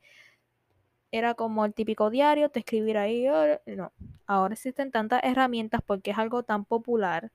era 1.12 1.34
como 1.34 1.66
el 1.66 1.74
típico 1.74 2.10
diario, 2.12 2.50
te 2.50 2.60
escribir 2.60 2.98
ahí, 2.98 3.26
no. 3.66 3.92
Ahora 4.28 4.54
existen 4.54 4.92
tantas 4.92 5.22
herramientas 5.24 5.82
porque 5.84 6.12
es 6.12 6.18
algo 6.18 6.44
tan 6.44 6.66
popular 6.66 7.32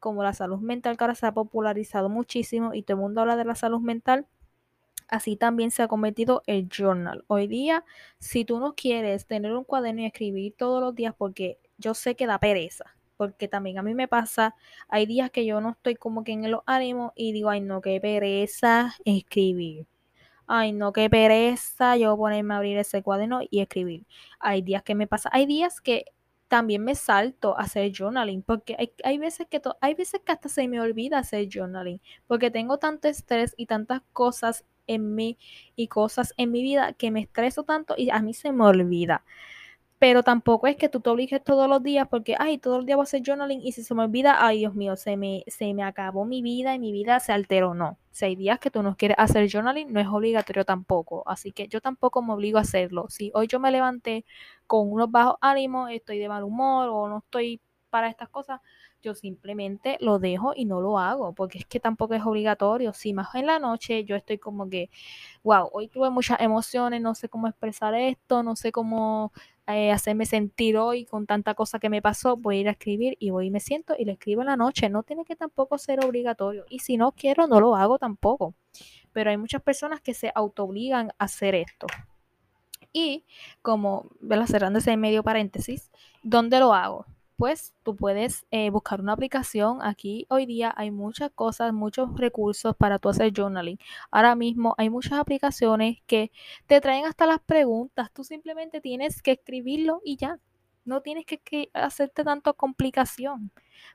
como 0.00 0.22
la 0.22 0.32
salud 0.34 0.60
mental 0.60 0.96
que 0.96 1.04
ahora 1.04 1.14
se 1.14 1.26
ha 1.26 1.32
popularizado 1.32 2.08
muchísimo 2.08 2.74
y 2.74 2.82
todo 2.82 2.96
el 2.96 3.02
mundo 3.02 3.20
habla 3.20 3.36
de 3.36 3.44
la 3.44 3.54
salud 3.54 3.80
mental 3.80 4.26
Así 5.08 5.36
también 5.36 5.70
se 5.70 5.82
ha 5.82 5.88
convertido 5.88 6.42
el 6.46 6.68
journal. 6.68 7.24
Hoy 7.28 7.46
día, 7.46 7.84
si 8.18 8.44
tú 8.44 8.58
no 8.58 8.74
quieres 8.74 9.26
tener 9.26 9.54
un 9.54 9.64
cuaderno 9.64 10.02
y 10.02 10.06
escribir 10.06 10.54
todos 10.56 10.80
los 10.82 10.94
días, 10.94 11.14
porque 11.16 11.60
yo 11.78 11.94
sé 11.94 12.16
que 12.16 12.26
da 12.26 12.40
pereza, 12.40 12.95
porque 13.16 13.48
también 13.48 13.78
a 13.78 13.82
mí 13.82 13.94
me 13.94 14.08
pasa, 14.08 14.54
hay 14.88 15.06
días 15.06 15.30
que 15.30 15.46
yo 15.46 15.60
no 15.60 15.70
estoy 15.70 15.96
como 15.96 16.24
que 16.24 16.32
en 16.32 16.50
los 16.50 16.62
ánimos 16.66 17.12
y 17.16 17.32
digo, 17.32 17.50
ay 17.50 17.60
no, 17.60 17.80
qué 17.80 18.00
pereza 18.00 18.94
escribir. 19.04 19.86
Ay 20.46 20.72
no, 20.72 20.92
qué 20.92 21.10
pereza 21.10 21.96
yo 21.96 22.16
ponerme 22.16 22.54
a 22.54 22.58
abrir 22.58 22.78
ese 22.78 23.02
cuaderno 23.02 23.40
y 23.50 23.60
escribir. 23.60 24.06
Hay 24.40 24.62
días 24.62 24.82
que 24.82 24.94
me 24.94 25.06
pasa, 25.06 25.28
hay 25.32 25.46
días 25.46 25.80
que 25.80 26.06
también 26.48 26.84
me 26.84 26.94
salto 26.94 27.58
a 27.58 27.62
hacer 27.62 27.92
journaling, 27.92 28.42
porque 28.42 28.76
hay, 28.78 28.92
hay 29.04 29.18
veces 29.18 29.46
que 29.48 29.60
hay 29.80 29.94
veces 29.94 30.20
que 30.24 30.32
hasta 30.32 30.48
se 30.48 30.68
me 30.68 30.80
olvida 30.80 31.18
hacer 31.18 31.48
journaling, 31.52 32.00
porque 32.26 32.50
tengo 32.50 32.78
tanto 32.78 33.08
estrés 33.08 33.54
y 33.56 33.66
tantas 33.66 34.02
cosas 34.12 34.64
en 34.86 35.14
mí 35.14 35.38
y 35.74 35.88
cosas 35.88 36.32
en 36.36 36.52
mi 36.52 36.62
vida 36.62 36.92
que 36.92 37.10
me 37.10 37.20
estreso 37.20 37.64
tanto 37.64 37.94
y 37.96 38.10
a 38.10 38.20
mí 38.20 38.34
se 38.34 38.52
me 38.52 38.64
olvida 38.64 39.24
pero 39.98 40.22
tampoco 40.22 40.66
es 40.66 40.76
que 40.76 40.88
tú 40.88 41.00
te 41.00 41.10
obligues 41.10 41.42
todos 41.42 41.68
los 41.68 41.82
días 41.82 42.06
porque, 42.08 42.34
ay, 42.38 42.58
todos 42.58 42.78
los 42.78 42.86
días 42.86 42.96
voy 42.96 43.02
a 43.04 43.04
hacer 43.04 43.22
journaling 43.26 43.60
y 43.62 43.72
si 43.72 43.82
se 43.82 43.94
me 43.94 44.02
olvida, 44.04 44.44
ay, 44.46 44.58
Dios 44.58 44.74
mío, 44.74 44.96
se 44.96 45.16
me, 45.16 45.42
se 45.46 45.72
me 45.74 45.82
acabó 45.84 46.24
mi 46.26 46.42
vida 46.42 46.74
y 46.74 46.78
mi 46.78 46.92
vida 46.92 47.18
se 47.20 47.32
alteró. 47.32 47.74
No, 47.74 47.98
si 48.10 48.26
hay 48.26 48.36
días 48.36 48.58
que 48.60 48.70
tú 48.70 48.82
no 48.82 48.96
quieres 48.96 49.16
hacer 49.18 49.48
journaling, 49.50 49.92
no 49.92 50.00
es 50.00 50.06
obligatorio 50.08 50.64
tampoco. 50.64 51.22
Así 51.26 51.52
que 51.52 51.68
yo 51.68 51.80
tampoco 51.80 52.22
me 52.22 52.32
obligo 52.34 52.58
a 52.58 52.62
hacerlo. 52.62 53.06
Si 53.08 53.30
hoy 53.34 53.46
yo 53.48 53.58
me 53.60 53.70
levanté 53.70 54.24
con 54.66 54.90
unos 54.92 55.10
bajos 55.10 55.36
ánimos, 55.40 55.90
estoy 55.90 56.18
de 56.18 56.28
mal 56.28 56.44
humor 56.44 56.88
o 56.90 57.08
no 57.08 57.18
estoy 57.18 57.60
para 57.90 58.08
estas 58.08 58.28
cosas, 58.28 58.60
yo 59.06 59.14
simplemente 59.14 59.96
lo 60.00 60.18
dejo 60.18 60.52
y 60.54 60.64
no 60.64 60.80
lo 60.80 60.98
hago, 60.98 61.32
porque 61.32 61.58
es 61.58 61.66
que 61.66 61.78
tampoco 61.78 62.14
es 62.14 62.24
obligatorio. 62.24 62.92
Si 62.92 63.12
más 63.14 63.34
en 63.36 63.46
la 63.46 63.60
noche 63.60 64.04
yo 64.04 64.16
estoy 64.16 64.38
como 64.38 64.68
que, 64.68 64.90
wow, 65.44 65.70
hoy 65.72 65.86
tuve 65.88 66.10
muchas 66.10 66.40
emociones, 66.40 67.00
no 67.00 67.14
sé 67.14 67.28
cómo 67.28 67.46
expresar 67.46 67.94
esto, 67.94 68.42
no 68.42 68.56
sé 68.56 68.72
cómo 68.72 69.32
eh, 69.68 69.92
hacerme 69.92 70.26
sentir 70.26 70.76
hoy 70.76 71.06
con 71.06 71.24
tanta 71.26 71.54
cosa 71.54 71.78
que 71.78 71.88
me 71.88 72.02
pasó, 72.02 72.36
voy 72.36 72.56
a 72.58 72.60
ir 72.62 72.68
a 72.68 72.72
escribir 72.72 73.16
y 73.20 73.30
voy 73.30 73.46
y 73.46 73.50
me 73.50 73.60
siento 73.60 73.94
y 73.96 74.04
lo 74.04 74.12
escribo 74.12 74.42
en 74.42 74.48
la 74.48 74.56
noche. 74.56 74.88
No 74.88 75.04
tiene 75.04 75.24
que 75.24 75.36
tampoco 75.36 75.78
ser 75.78 76.04
obligatorio. 76.04 76.64
Y 76.68 76.80
si 76.80 76.96
no 76.96 77.12
quiero, 77.12 77.46
no 77.46 77.60
lo 77.60 77.76
hago 77.76 77.98
tampoco. 77.98 78.54
Pero 79.12 79.30
hay 79.30 79.36
muchas 79.36 79.62
personas 79.62 80.00
que 80.00 80.14
se 80.14 80.32
autoobligan 80.34 81.10
a 81.18 81.24
hacer 81.24 81.54
esto. 81.54 81.86
Y 82.92 83.24
como, 83.62 84.10
cerrando 84.46 84.80
ese 84.80 84.96
medio 84.96 85.22
paréntesis, 85.22 85.92
¿dónde 86.22 86.58
lo 86.58 86.74
hago? 86.74 87.06
Pues 87.36 87.74
tú 87.82 87.96
puedes 87.96 88.46
eh, 88.50 88.70
buscar 88.70 89.00
una 89.00 89.12
aplicación. 89.12 89.78
Aquí 89.82 90.26
hoy 90.30 90.46
día 90.46 90.72
hay 90.76 90.90
muchas 90.90 91.30
cosas, 91.32 91.72
muchos 91.72 92.16
recursos 92.18 92.74
para 92.76 92.98
tú 92.98 93.08
hacer 93.08 93.32
journaling. 93.34 93.78
Ahora 94.10 94.34
mismo 94.34 94.74
hay 94.78 94.90
muchas 94.90 95.14
aplicaciones 95.14 95.98
que 96.06 96.32
te 96.66 96.80
traen 96.80 97.04
hasta 97.04 97.26
las 97.26 97.40
preguntas. 97.40 98.10
Tú 98.12 98.24
simplemente 98.24 98.80
tienes 98.80 99.22
que 99.22 99.32
escribirlo 99.32 100.00
y 100.04 100.16
ya. 100.16 100.38
No 100.84 101.02
tienes 101.02 101.24
que, 101.26 101.70
hacerte 101.74 102.24
tanto 102.24 102.54
complicación. 102.54 103.50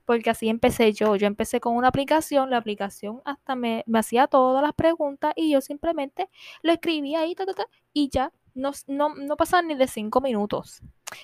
Porque 0.06 0.30
así 0.30 0.50
empecé 0.50 0.94
yo. 0.94 1.16
Yo 1.16 1.28
empecé 1.28 1.60
con 1.60 1.76
una 1.76 1.88
aplicación. 1.88 2.50
La 2.50 2.58
aplicación 2.58 3.22
hasta 3.26 3.56
me, 3.56 3.86
hacía 3.94 4.28
todas 4.28 4.62
las 4.62 4.74
preguntas 4.74 5.34
y 5.36 5.52
yo 5.52 5.62
simplemente 5.62 6.30
lo 6.62 6.74
escribía 6.74 7.22
ahí 7.22 7.36
y 7.94 8.10
ya. 8.10 8.32
No, 8.54 8.72
no, 8.88 9.16
no 9.16 9.38
pasan 9.38 9.68
ni 9.68 9.76
de 9.76 9.88
cinco 9.88 10.22
minutos. 10.22 10.82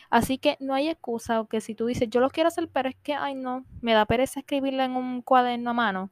Así 0.09 0.37
que 0.37 0.57
no 0.59 0.73
hay 0.73 0.89
excusa 0.89 1.41
o 1.41 1.47
que 1.47 1.61
si 1.61 1.75
tú 1.75 1.85
dices, 1.85 2.09
yo 2.09 2.19
lo 2.19 2.29
quiero 2.29 2.47
hacer, 2.47 2.69
pero 2.69 2.89
es 2.89 2.95
que, 2.95 3.13
ay 3.13 3.35
no, 3.35 3.65
me 3.81 3.93
da 3.93 4.05
pereza 4.05 4.39
escribirla 4.39 4.85
en 4.85 4.91
un 4.95 5.21
cuaderno 5.21 5.71
a 5.71 5.73
mano. 5.73 6.11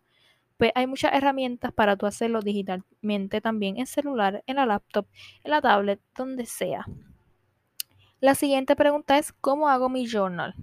Pues 0.58 0.72
hay 0.76 0.88
muchas 0.88 1.14
herramientas 1.14 1.74
para 1.74 1.98
tú 1.98 2.06
hacerlo 2.06 2.42
digitalmente 2.42 3.42
también, 3.42 3.78
en 3.78 3.88
celular, 3.88 4.44
en 4.48 4.56
la 4.58 4.66
laptop, 4.66 5.06
en 5.44 5.52
la 5.52 5.62
tablet, 5.62 6.00
donde 6.16 6.46
sea. 6.46 6.86
La 8.22 8.36
siguiente 8.36 8.76
pregunta 8.76 9.18
es, 9.18 9.34
¿cómo 9.34 9.68
hago 9.68 9.90
mi 9.90 10.08
journal? 10.08 10.56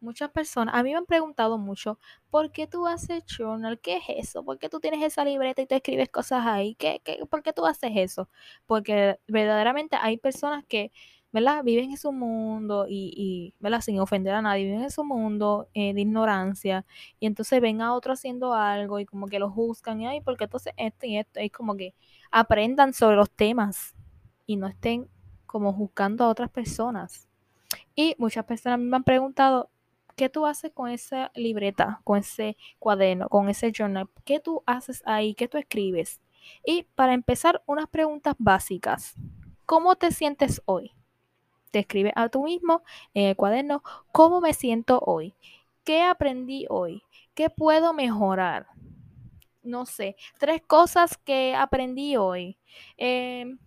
Muchas 0.00 0.30
personas, 0.30 0.74
a 0.74 0.82
mí 0.82 0.90
me 0.92 0.98
han 0.98 1.06
preguntado 1.06 1.58
mucho, 1.58 1.98
¿por 2.30 2.52
qué 2.52 2.66
tú 2.66 2.86
haces 2.86 3.24
journal? 3.26 3.80
¿Qué 3.80 3.96
es 3.96 4.04
eso? 4.08 4.44
¿Por 4.44 4.58
qué 4.58 4.68
tú 4.68 4.78
tienes 4.80 5.02
esa 5.02 5.24
libreta 5.24 5.62
y 5.62 5.66
te 5.66 5.76
escribes 5.76 6.10
cosas 6.10 6.44
ahí? 6.46 6.74
¿Qué, 6.74 7.00
qué, 7.04 7.24
¿Por 7.28 7.42
qué 7.42 7.52
tú 7.52 7.66
haces 7.66 7.92
eso? 7.94 8.28
Porque 8.66 9.18
verdaderamente 9.26 9.96
hay 10.00 10.18
personas 10.18 10.64
que 10.66 10.92
¿verdad? 11.32 11.62
Viven 11.64 11.90
en 11.90 11.96
su 11.98 12.12
mundo 12.12 12.86
y, 12.88 13.12
y 13.14 13.54
¿verdad? 13.60 13.82
Sin 13.82 14.00
ofender 14.00 14.34
a 14.34 14.40
nadie, 14.40 14.64
viven 14.64 14.82
en 14.84 14.90
su 14.90 15.04
mundo 15.04 15.68
eh, 15.74 15.92
de 15.92 16.00
ignorancia 16.00 16.86
y 17.20 17.26
entonces 17.26 17.60
ven 17.60 17.82
a 17.82 17.92
otro 17.94 18.14
haciendo 18.14 18.54
algo 18.54 19.00
y 19.00 19.04
como 19.04 19.26
que 19.26 19.38
lo 19.38 19.50
juzgan 19.50 20.00
y, 20.00 20.06
ay, 20.06 20.22
porque 20.22 20.44
entonces 20.44 20.72
esto 20.78 21.04
y 21.06 21.18
esto? 21.18 21.40
Es 21.40 21.52
como 21.52 21.76
que 21.76 21.94
aprendan 22.30 22.94
sobre 22.94 23.16
los 23.16 23.30
temas 23.30 23.94
y 24.46 24.56
no 24.56 24.66
estén 24.66 25.10
como 25.44 25.72
juzgando 25.74 26.24
a 26.24 26.28
otras 26.28 26.50
personas. 26.50 27.28
Y 27.94 28.14
muchas 28.18 28.44
personas 28.44 28.78
me 28.78 28.96
han 28.96 29.04
preguntado, 29.04 29.70
¿qué 30.16 30.28
tú 30.28 30.46
haces 30.46 30.72
con 30.72 30.90
esa 30.90 31.30
libreta, 31.34 32.00
con 32.04 32.18
ese 32.18 32.56
cuaderno, 32.78 33.28
con 33.28 33.48
ese 33.48 33.72
journal? 33.72 34.08
¿Qué 34.24 34.40
tú 34.40 34.62
haces 34.66 35.02
ahí? 35.06 35.34
¿Qué 35.34 35.48
tú 35.48 35.58
escribes? 35.58 36.20
Y 36.64 36.84
para 36.94 37.14
empezar, 37.14 37.62
unas 37.66 37.88
preguntas 37.88 38.34
básicas. 38.38 39.14
¿Cómo 39.66 39.96
te 39.96 40.10
sientes 40.12 40.62
hoy? 40.64 40.92
te 41.76 41.80
escribes 41.80 42.12
a 42.16 42.30
tú 42.30 42.44
mismo 42.44 42.82
en 43.12 43.26
el 43.26 43.36
cuaderno 43.36 43.82
cómo 44.12 44.40
me 44.40 44.54
siento 44.54 44.98
hoy, 45.04 45.34
qué 45.84 46.02
aprendí 46.02 46.64
hoy, 46.70 47.02
qué 47.34 47.50
puedo 47.50 47.92
mejorar. 47.92 48.66
No 49.62 49.84
sé, 49.84 50.16
tres 50.38 50.62
cosas 50.62 51.18
que 51.18 51.54
aprendí 51.54 52.16
hoy. 52.16 52.56
Em, 52.96 53.58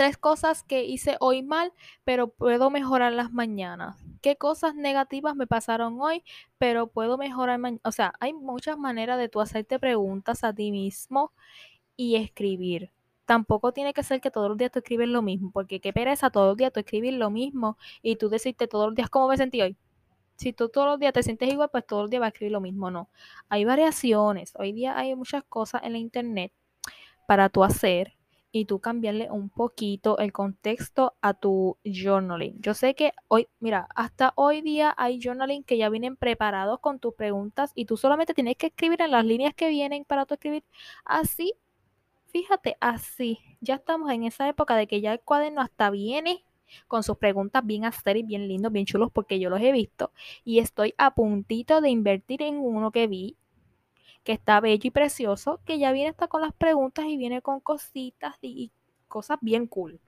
tres 0.00 0.16
cosas 0.16 0.62
que 0.62 0.84
hice 0.84 1.18
hoy 1.20 1.42
mal, 1.42 1.74
pero 2.04 2.28
puedo 2.28 2.70
mejorar 2.70 3.12
las 3.12 3.32
mañanas. 3.32 4.02
¿Qué 4.22 4.34
cosas 4.36 4.74
negativas 4.74 5.36
me 5.36 5.46
pasaron 5.46 6.00
hoy, 6.00 6.24
pero 6.56 6.86
puedo 6.86 7.18
mejorar 7.18 7.58
mañana? 7.58 7.82
O 7.84 7.92
sea, 7.92 8.14
hay 8.18 8.32
muchas 8.32 8.78
maneras 8.78 9.18
de 9.18 9.28
tú 9.28 9.42
hacerte 9.42 9.78
preguntas 9.78 10.42
a 10.42 10.54
ti 10.54 10.72
mismo 10.72 11.32
y 11.96 12.16
escribir 12.16 12.90
tampoco 13.26 13.72
tiene 13.72 13.92
que 13.92 14.02
ser 14.02 14.22
que 14.22 14.30
todos 14.30 14.48
los 14.48 14.56
días 14.56 14.70
tú 14.72 14.78
escribes 14.78 15.06
lo 15.06 15.20
mismo, 15.20 15.50
porque 15.52 15.80
qué 15.80 15.92
pereza 15.92 16.30
todos 16.30 16.48
los 16.48 16.56
días 16.56 16.72
tú 16.72 16.80
escribes 16.80 17.12
lo 17.12 17.28
mismo 17.28 17.76
y 18.00 18.16
tú 18.16 18.30
decirte 18.30 18.66
todos 18.68 18.86
los 18.86 18.94
días 18.94 19.10
cómo 19.10 19.28
me 19.28 19.36
sentí 19.36 19.60
hoy. 19.60 19.76
Si 20.36 20.54
tú 20.54 20.70
todos 20.70 20.86
los 20.86 20.98
días 20.98 21.12
te 21.12 21.22
sientes 21.22 21.52
igual, 21.52 21.68
pues 21.70 21.86
todos 21.86 22.04
los 22.04 22.10
días 22.10 22.20
vas 22.20 22.28
a 22.28 22.30
escribir 22.30 22.52
lo 22.52 22.62
mismo, 22.62 22.90
no. 22.90 23.10
Hay 23.50 23.66
variaciones. 23.66 24.54
Hoy 24.58 24.72
día 24.72 24.96
hay 24.96 25.14
muchas 25.14 25.44
cosas 25.44 25.82
en 25.84 25.92
la 25.92 25.98
internet 25.98 26.52
para 27.26 27.50
tú 27.50 27.62
hacer 27.64 28.14
y 28.52 28.64
tú 28.64 28.80
cambiarle 28.80 29.30
un 29.30 29.48
poquito 29.48 30.18
el 30.18 30.32
contexto 30.32 31.14
a 31.20 31.34
tu 31.34 31.78
journaling. 31.84 32.60
Yo 32.60 32.74
sé 32.74 32.94
que 32.94 33.12
hoy, 33.28 33.48
mira, 33.60 33.88
hasta 33.94 34.32
hoy 34.36 34.60
día 34.62 34.94
hay 34.96 35.20
journaling 35.22 35.64
que 35.64 35.78
ya 35.78 35.88
vienen 35.88 36.16
preparados 36.16 36.80
con 36.80 36.98
tus 36.98 37.14
preguntas 37.14 37.72
y 37.74 37.84
tú 37.86 37.96
solamente 37.96 38.34
tienes 38.34 38.56
que 38.56 38.68
escribir 38.68 39.02
en 39.02 39.12
las 39.12 39.24
líneas 39.24 39.54
que 39.54 39.68
vienen 39.68 40.04
para 40.04 40.26
tú 40.26 40.34
escribir 40.34 40.64
así 41.04 41.54
Fíjate, 42.32 42.76
así, 42.80 43.40
ya 43.60 43.74
estamos 43.74 44.10
en 44.12 44.22
esa 44.22 44.48
época 44.48 44.76
de 44.76 44.86
que 44.86 45.00
ya 45.00 45.12
el 45.12 45.20
cuaderno 45.20 45.60
hasta 45.60 45.90
viene 45.90 46.44
con 46.86 47.02
sus 47.02 47.16
preguntas 47.18 47.66
bien 47.66 47.82
y 47.84 48.22
bien 48.22 48.46
lindos, 48.46 48.70
bien 48.72 48.86
chulos, 48.86 49.10
porque 49.12 49.40
yo 49.40 49.50
los 49.50 49.60
he 49.60 49.72
visto. 49.72 50.12
Y 50.44 50.60
estoy 50.60 50.94
a 50.96 51.14
puntito 51.14 51.80
de 51.80 51.90
invertir 51.90 52.42
en 52.42 52.58
uno 52.58 52.92
que 52.92 53.08
vi, 53.08 53.36
que 54.24 54.32
está 54.32 54.60
bello 54.60 54.88
y 54.88 54.90
precioso, 54.90 55.60
que 55.64 55.78
ya 55.78 55.92
viene 55.92 56.10
hasta 56.10 56.28
con 56.28 56.42
las 56.42 56.52
preguntas 56.52 57.06
y 57.06 57.16
viene 57.16 57.42
con 57.42 57.60
cositas 57.60 58.36
y, 58.42 58.72
cosas 59.08 59.38
bien 59.40 59.66
cool. 59.66 60.00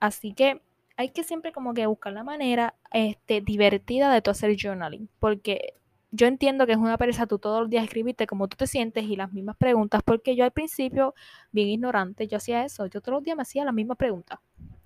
Así 0.00 0.34
que 0.34 0.60
hay 0.96 1.10
que 1.10 1.24
siempre 1.24 1.52
como 1.52 1.72
que 1.72 1.86
buscar 1.86 2.12
la 2.12 2.24
manera 2.24 2.74
este, 2.92 3.40
divertida 3.40 4.12
de 4.12 4.22
tu 4.22 4.30
hacer 4.30 4.56
journaling, 4.60 5.08
porque 5.20 5.74
yo 6.10 6.26
entiendo 6.26 6.66
que 6.66 6.72
es 6.72 6.78
una 6.78 6.98
pereza 6.98 7.26
tú 7.26 7.38
todos 7.38 7.62
los 7.62 7.70
días 7.70 7.84
escribirte 7.84 8.26
cómo 8.26 8.46
tú 8.46 8.56
te 8.56 8.66
sientes 8.66 9.04
y 9.04 9.16
las 9.16 9.32
mismas 9.32 9.56
preguntas, 9.56 10.02
porque 10.04 10.36
yo 10.36 10.44
al 10.44 10.52
principio, 10.52 11.14
bien 11.50 11.68
ignorante, 11.68 12.28
yo 12.28 12.36
hacía 12.36 12.64
eso, 12.64 12.86
yo 12.86 13.00
todos 13.00 13.14
los 13.14 13.24
días 13.24 13.36
me 13.36 13.42
hacía 13.42 13.64
las 13.64 13.74
mismas 13.74 13.96
preguntas. 13.96 14.38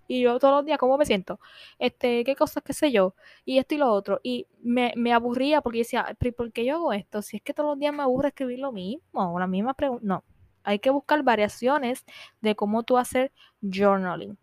Y 0.09 0.23
yo 0.23 0.39
todos 0.41 0.55
los 0.57 0.65
días, 0.67 0.79
¿cómo 0.79 0.99
me 0.99 1.07
siento? 1.07 1.39
Este, 1.79 2.25
¿qué 2.25 2.35
cosas, 2.35 2.65
qué 2.65 2.73
sé 2.73 2.91
yo? 2.91 3.15
Y 3.45 3.59
esto 3.59 3.75
y 3.77 3.79
lo 3.79 3.93
otro. 3.93 4.21
Y 4.25 4.49
me, 4.61 4.93
me 4.97 5.13
aburría 5.13 5.61
porque 5.61 5.79
decía, 5.81 6.17
¿por 6.37 6.53
qué 6.53 6.65
yo 6.65 6.77
hago 6.77 6.93
esto? 6.93 7.23
Si 7.23 7.37
es 7.37 7.43
que 7.43 7.55
todos 7.55 7.71
los 7.71 7.79
días 7.79 7.95
me 7.95 8.03
aburre 8.03 8.29
escribir 8.29 8.59
lo 8.59 8.73
mismo, 8.73 9.39
la 9.39 9.47
misma 9.47 9.75
pregunta. 9.75 10.05
No, 10.05 10.25
hay 10.65 10.79
que 10.81 10.91
buscar 10.91 11.23
variaciones 11.23 12.05
de 12.41 12.57
cómo 12.57 12.83
tú 12.83 12.99
hacer 12.99 13.33
journaling. 13.63 14.37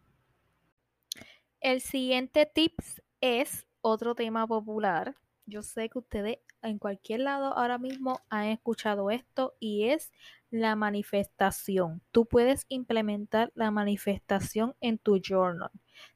El 1.59 1.81
siguiente 1.81 2.45
tips 2.45 3.01
es 3.21 3.65
otro 3.81 4.15
tema 4.15 4.47
popular. 4.47 5.15
Yo 5.47 5.61
sé 5.61 5.89
que 5.89 5.99
ustedes 5.99 6.39
en 6.63 6.79
cualquier 6.79 7.19
lado 7.19 7.55
ahora 7.55 7.77
mismo 7.77 8.19
han 8.29 8.45
escuchado 8.45 9.11
esto 9.11 9.53
y 9.59 9.89
es 9.89 10.11
la 10.49 10.75
manifestación. 10.75 12.01
Tú 12.11 12.25
puedes 12.25 12.65
implementar 12.67 13.51
la 13.53 13.69
manifestación 13.69 14.75
en 14.81 14.97
tu 14.97 15.19
journal. 15.21 15.69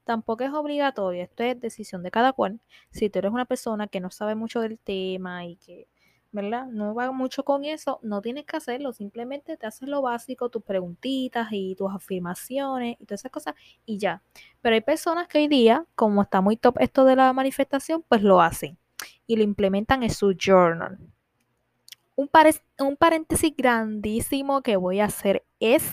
Tampoco 0.04 0.44
es 0.46 0.52
obligatorio, 0.52 1.24
esto 1.24 1.44
es 1.44 1.60
decisión 1.60 2.02
de 2.02 2.10
cada 2.10 2.34
cual. 2.34 2.60
Si 2.90 3.12
tú 3.12 3.20
eres 3.20 3.32
una 3.32 3.46
persona 3.46 3.88
que 3.88 4.00
no 4.00 4.10
sabe 4.10 4.34
mucho 4.34 4.62
del 4.62 4.80
tema 4.80 5.46
y 5.46 5.58
que, 5.58 5.88
¿verdad? 6.32 6.66
No 6.66 6.96
va 6.96 7.12
mucho 7.12 7.46
con 7.46 7.66
eso, 7.66 8.00
no 8.02 8.22
tienes 8.22 8.46
que 8.46 8.58
hacerlo, 8.58 8.94
simplemente 8.94 9.58
te 9.58 9.68
haces 9.68 9.88
lo 9.88 10.02
básico, 10.02 10.50
tus 10.50 10.64
preguntitas 10.64 11.50
y 11.52 11.76
tus 11.76 11.94
afirmaciones 11.94 12.98
y 13.00 13.06
todas 13.06 13.22
esas 13.22 13.32
cosas 13.32 13.54
y 13.86 14.00
ya. 14.00 14.24
Pero 14.62 14.74
hay 14.74 14.82
personas 14.82 15.28
que 15.28 15.38
hoy 15.38 15.48
día, 15.48 15.86
como 15.94 16.24
está 16.24 16.42
muy 16.42 16.58
top 16.58 16.78
esto 16.80 17.06
de 17.06 17.16
la 17.16 17.32
manifestación, 17.32 18.04
pues 18.10 18.24
lo 18.24 18.42
hacen 18.42 18.79
y 19.28 19.36
lo 19.38 19.44
implementan 19.44 20.04
en 20.04 20.12
su 20.12 20.34
journal. 20.34 21.00
Un, 22.16 22.30
un 22.80 22.98
paréntesis 22.98 23.54
grandísimo 23.58 24.62
que 24.62 24.76
voy 24.78 25.00
a 25.00 25.06
hacer 25.06 25.44
es, 25.60 25.84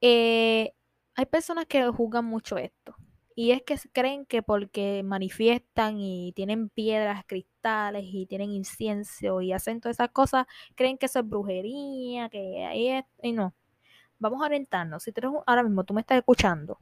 eh, 0.00 0.72
hay 1.14 1.26
personas 1.26 1.66
que 1.66 1.86
juzgan 1.88 2.24
mucho 2.24 2.58
esto 2.58 2.94
Y 3.34 3.52
es 3.52 3.62
que 3.62 3.76
creen 3.92 4.26
que 4.26 4.42
porque 4.42 5.02
manifiestan 5.04 5.98
y 6.00 6.32
tienen 6.34 6.70
piedras, 6.70 7.24
cristales 7.26 8.04
y 8.06 8.26
tienen 8.26 8.50
incienso 8.52 9.42
y 9.42 9.52
hacen 9.52 9.80
todas 9.80 9.96
esas 9.96 10.10
cosas, 10.10 10.46
creen 10.76 10.98
que 10.98 11.06
eso 11.06 11.20
es 11.20 11.28
brujería, 11.28 12.28
que 12.30 12.64
ahí 12.66 12.88
es, 12.90 13.04
y 13.22 13.32
no. 13.32 13.54
Vamos 14.20 14.42
a 14.42 14.46
orientarnos. 14.46 15.04
Si 15.04 15.12
tú 15.12 15.42
ahora 15.46 15.64
mismo 15.64 15.84
tú 15.84 15.94
me 15.94 16.02
estás 16.02 16.18
escuchando 16.18 16.80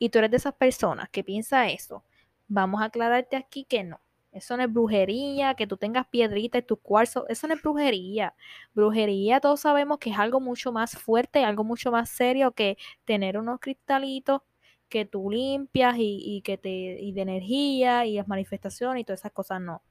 y 0.00 0.10
tú 0.10 0.20
eres 0.20 0.32
de 0.32 0.38
esas 0.38 0.54
personas 0.56 1.10
que 1.10 1.24
piensa 1.24 1.68
eso, 1.70 2.04
vamos 2.48 2.82
a 2.82 2.86
aclararte 2.86 3.36
aquí 3.38 3.64
que 3.66 3.84
no. 3.84 4.01
Eso 4.32 4.56
no 4.56 4.64
es 4.64 4.72
brujería, 4.72 5.54
que 5.54 5.66
tú 5.66 5.76
tengas 5.76 6.06
piedrita 6.08 6.58
en 6.58 6.66
tu 6.66 6.78
cuarzo, 6.78 7.26
eso 7.28 7.46
no 7.46 7.54
es 7.54 7.62
brujería. 7.62 8.34
Brujería 8.74 9.40
todos 9.40 9.60
sabemos 9.60 9.98
que 9.98 10.10
es 10.10 10.18
algo 10.18 10.40
mucho 10.40 10.72
más 10.72 10.92
fuerte, 10.98 11.44
algo 11.44 11.64
mucho 11.64 11.92
más 11.92 12.08
serio 12.10 12.52
que 12.52 12.78
tener 13.04 13.36
unos 13.38 13.60
cristalitos 13.60 14.40
que 14.88 15.04
tú 15.04 15.30
limpias 15.30 15.96
y, 15.98 16.42
que 16.44 16.58
te 16.58 16.70
y 16.70 17.12
de 17.12 17.22
energía 17.22 18.06
y 18.06 18.16
las 18.16 18.28
manifestaciones 18.28 19.02
y 19.02 19.04
todas 19.04 19.20
esas 19.20 19.32
cosas 19.32 19.60
no. 19.60 19.82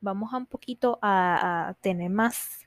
Vamos 0.00 0.32
a 0.34 0.38
un 0.38 0.46
poquito 0.46 0.98
a, 1.02 1.68
a 1.70 1.74
tener 1.74 2.10
más, 2.10 2.66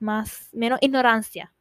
más, 0.00 0.50
menos 0.52 0.78
ignorancia 0.82 1.55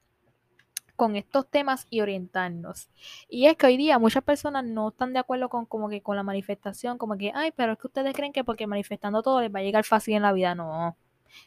con 0.96 1.16
estos 1.16 1.50
temas 1.50 1.88
y 1.90 2.02
orientarnos. 2.02 2.90
Y 3.30 3.48
es 3.48 3.58
que 3.58 3.68
hoy 3.68 3.78
día 3.78 4.00
muchas 4.00 4.24
personas 4.24 4.64
no 4.66 4.90
están 4.90 5.14
de 5.14 5.20
acuerdo 5.20 5.50
con 5.50 5.66
como 5.66 5.90
que 5.90 6.02
con 6.02 6.16
la 6.16 6.24
manifestación, 6.24 6.98
como 6.98 7.18
que, 7.18 7.32
ay, 7.36 7.52
pero 7.56 7.74
es 7.74 7.80
que 7.80 7.88
ustedes 7.88 8.14
creen 8.14 8.34
que 8.34 8.44
porque 8.44 8.68
manifestando 8.68 9.22
todo 9.22 9.42
les 9.42 9.54
va 9.54 9.60
a 9.60 9.64
llegar 9.64 9.84
fácil 9.86 10.16
en 10.16 10.24
la 10.24 10.34
vida. 10.34 10.56
No, 10.56 10.98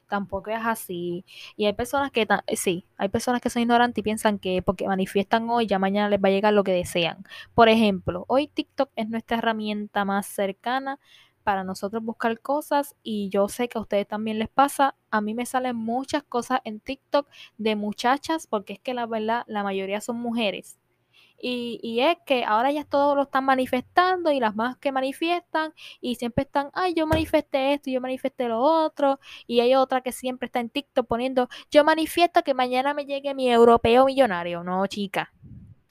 tampoco 0.08 0.50
es 0.50 0.60
así. 0.64 1.24
Y 1.56 1.66
hay 1.66 1.72
personas 1.72 2.10
que, 2.10 2.26
sí, 2.56 2.86
hay 2.96 3.08
personas 3.08 3.40
que 3.40 3.50
son 3.50 3.62
ignorantes 3.62 3.98
y 3.98 4.02
piensan 4.02 4.38
que 4.38 4.62
porque 4.62 4.86
manifiestan 4.86 5.48
hoy, 5.50 5.66
ya 5.66 5.78
mañana 5.78 6.08
les 6.08 6.20
va 6.20 6.28
a 6.28 6.32
llegar 6.32 6.52
lo 6.54 6.64
que 6.64 6.72
desean. 6.72 7.24
Por 7.54 7.68
ejemplo, 7.68 8.24
hoy 8.28 8.48
TikTok 8.48 8.90
es 8.96 9.08
nuestra 9.08 9.38
herramienta 9.38 10.04
más 10.04 10.26
cercana 10.26 10.98
para 11.48 11.64
nosotros 11.64 12.04
buscar 12.04 12.38
cosas 12.40 12.94
y 13.02 13.30
yo 13.30 13.48
sé 13.48 13.70
que 13.70 13.78
a 13.78 13.80
ustedes 13.80 14.06
también 14.06 14.38
les 14.38 14.50
pasa. 14.50 14.96
A 15.10 15.22
mí 15.22 15.32
me 15.32 15.46
salen 15.46 15.76
muchas 15.76 16.22
cosas 16.22 16.60
en 16.64 16.78
TikTok 16.78 17.26
de 17.56 17.74
muchachas 17.74 18.46
porque 18.46 18.74
es 18.74 18.80
que 18.80 18.92
la 18.92 19.06
verdad 19.06 19.44
la 19.46 19.62
mayoría 19.62 20.02
son 20.02 20.18
mujeres. 20.18 20.78
Y, 21.40 21.80
y, 21.82 22.00
es 22.00 22.18
que 22.26 22.44
ahora 22.44 22.70
ya 22.70 22.84
todos 22.84 23.16
lo 23.16 23.22
están 23.22 23.46
manifestando 23.46 24.30
y 24.30 24.40
las 24.40 24.56
más 24.56 24.76
que 24.76 24.92
manifiestan 24.92 25.72
y 26.02 26.16
siempre 26.16 26.44
están, 26.44 26.68
ay, 26.74 26.92
yo 26.92 27.06
manifesté 27.06 27.72
esto, 27.72 27.90
yo 27.90 28.02
manifesté 28.02 28.46
lo 28.46 28.60
otro. 28.60 29.18
Y 29.46 29.60
hay 29.60 29.74
otra 29.74 30.02
que 30.02 30.12
siempre 30.12 30.46
está 30.46 30.60
en 30.60 30.68
TikTok 30.68 31.06
poniendo, 31.06 31.48
yo 31.70 31.82
manifiesto 31.82 32.42
que 32.42 32.52
mañana 32.52 32.92
me 32.92 33.06
llegue 33.06 33.34
mi 33.34 33.48
europeo 33.50 34.04
millonario. 34.04 34.62
No, 34.64 34.86
chica, 34.86 35.32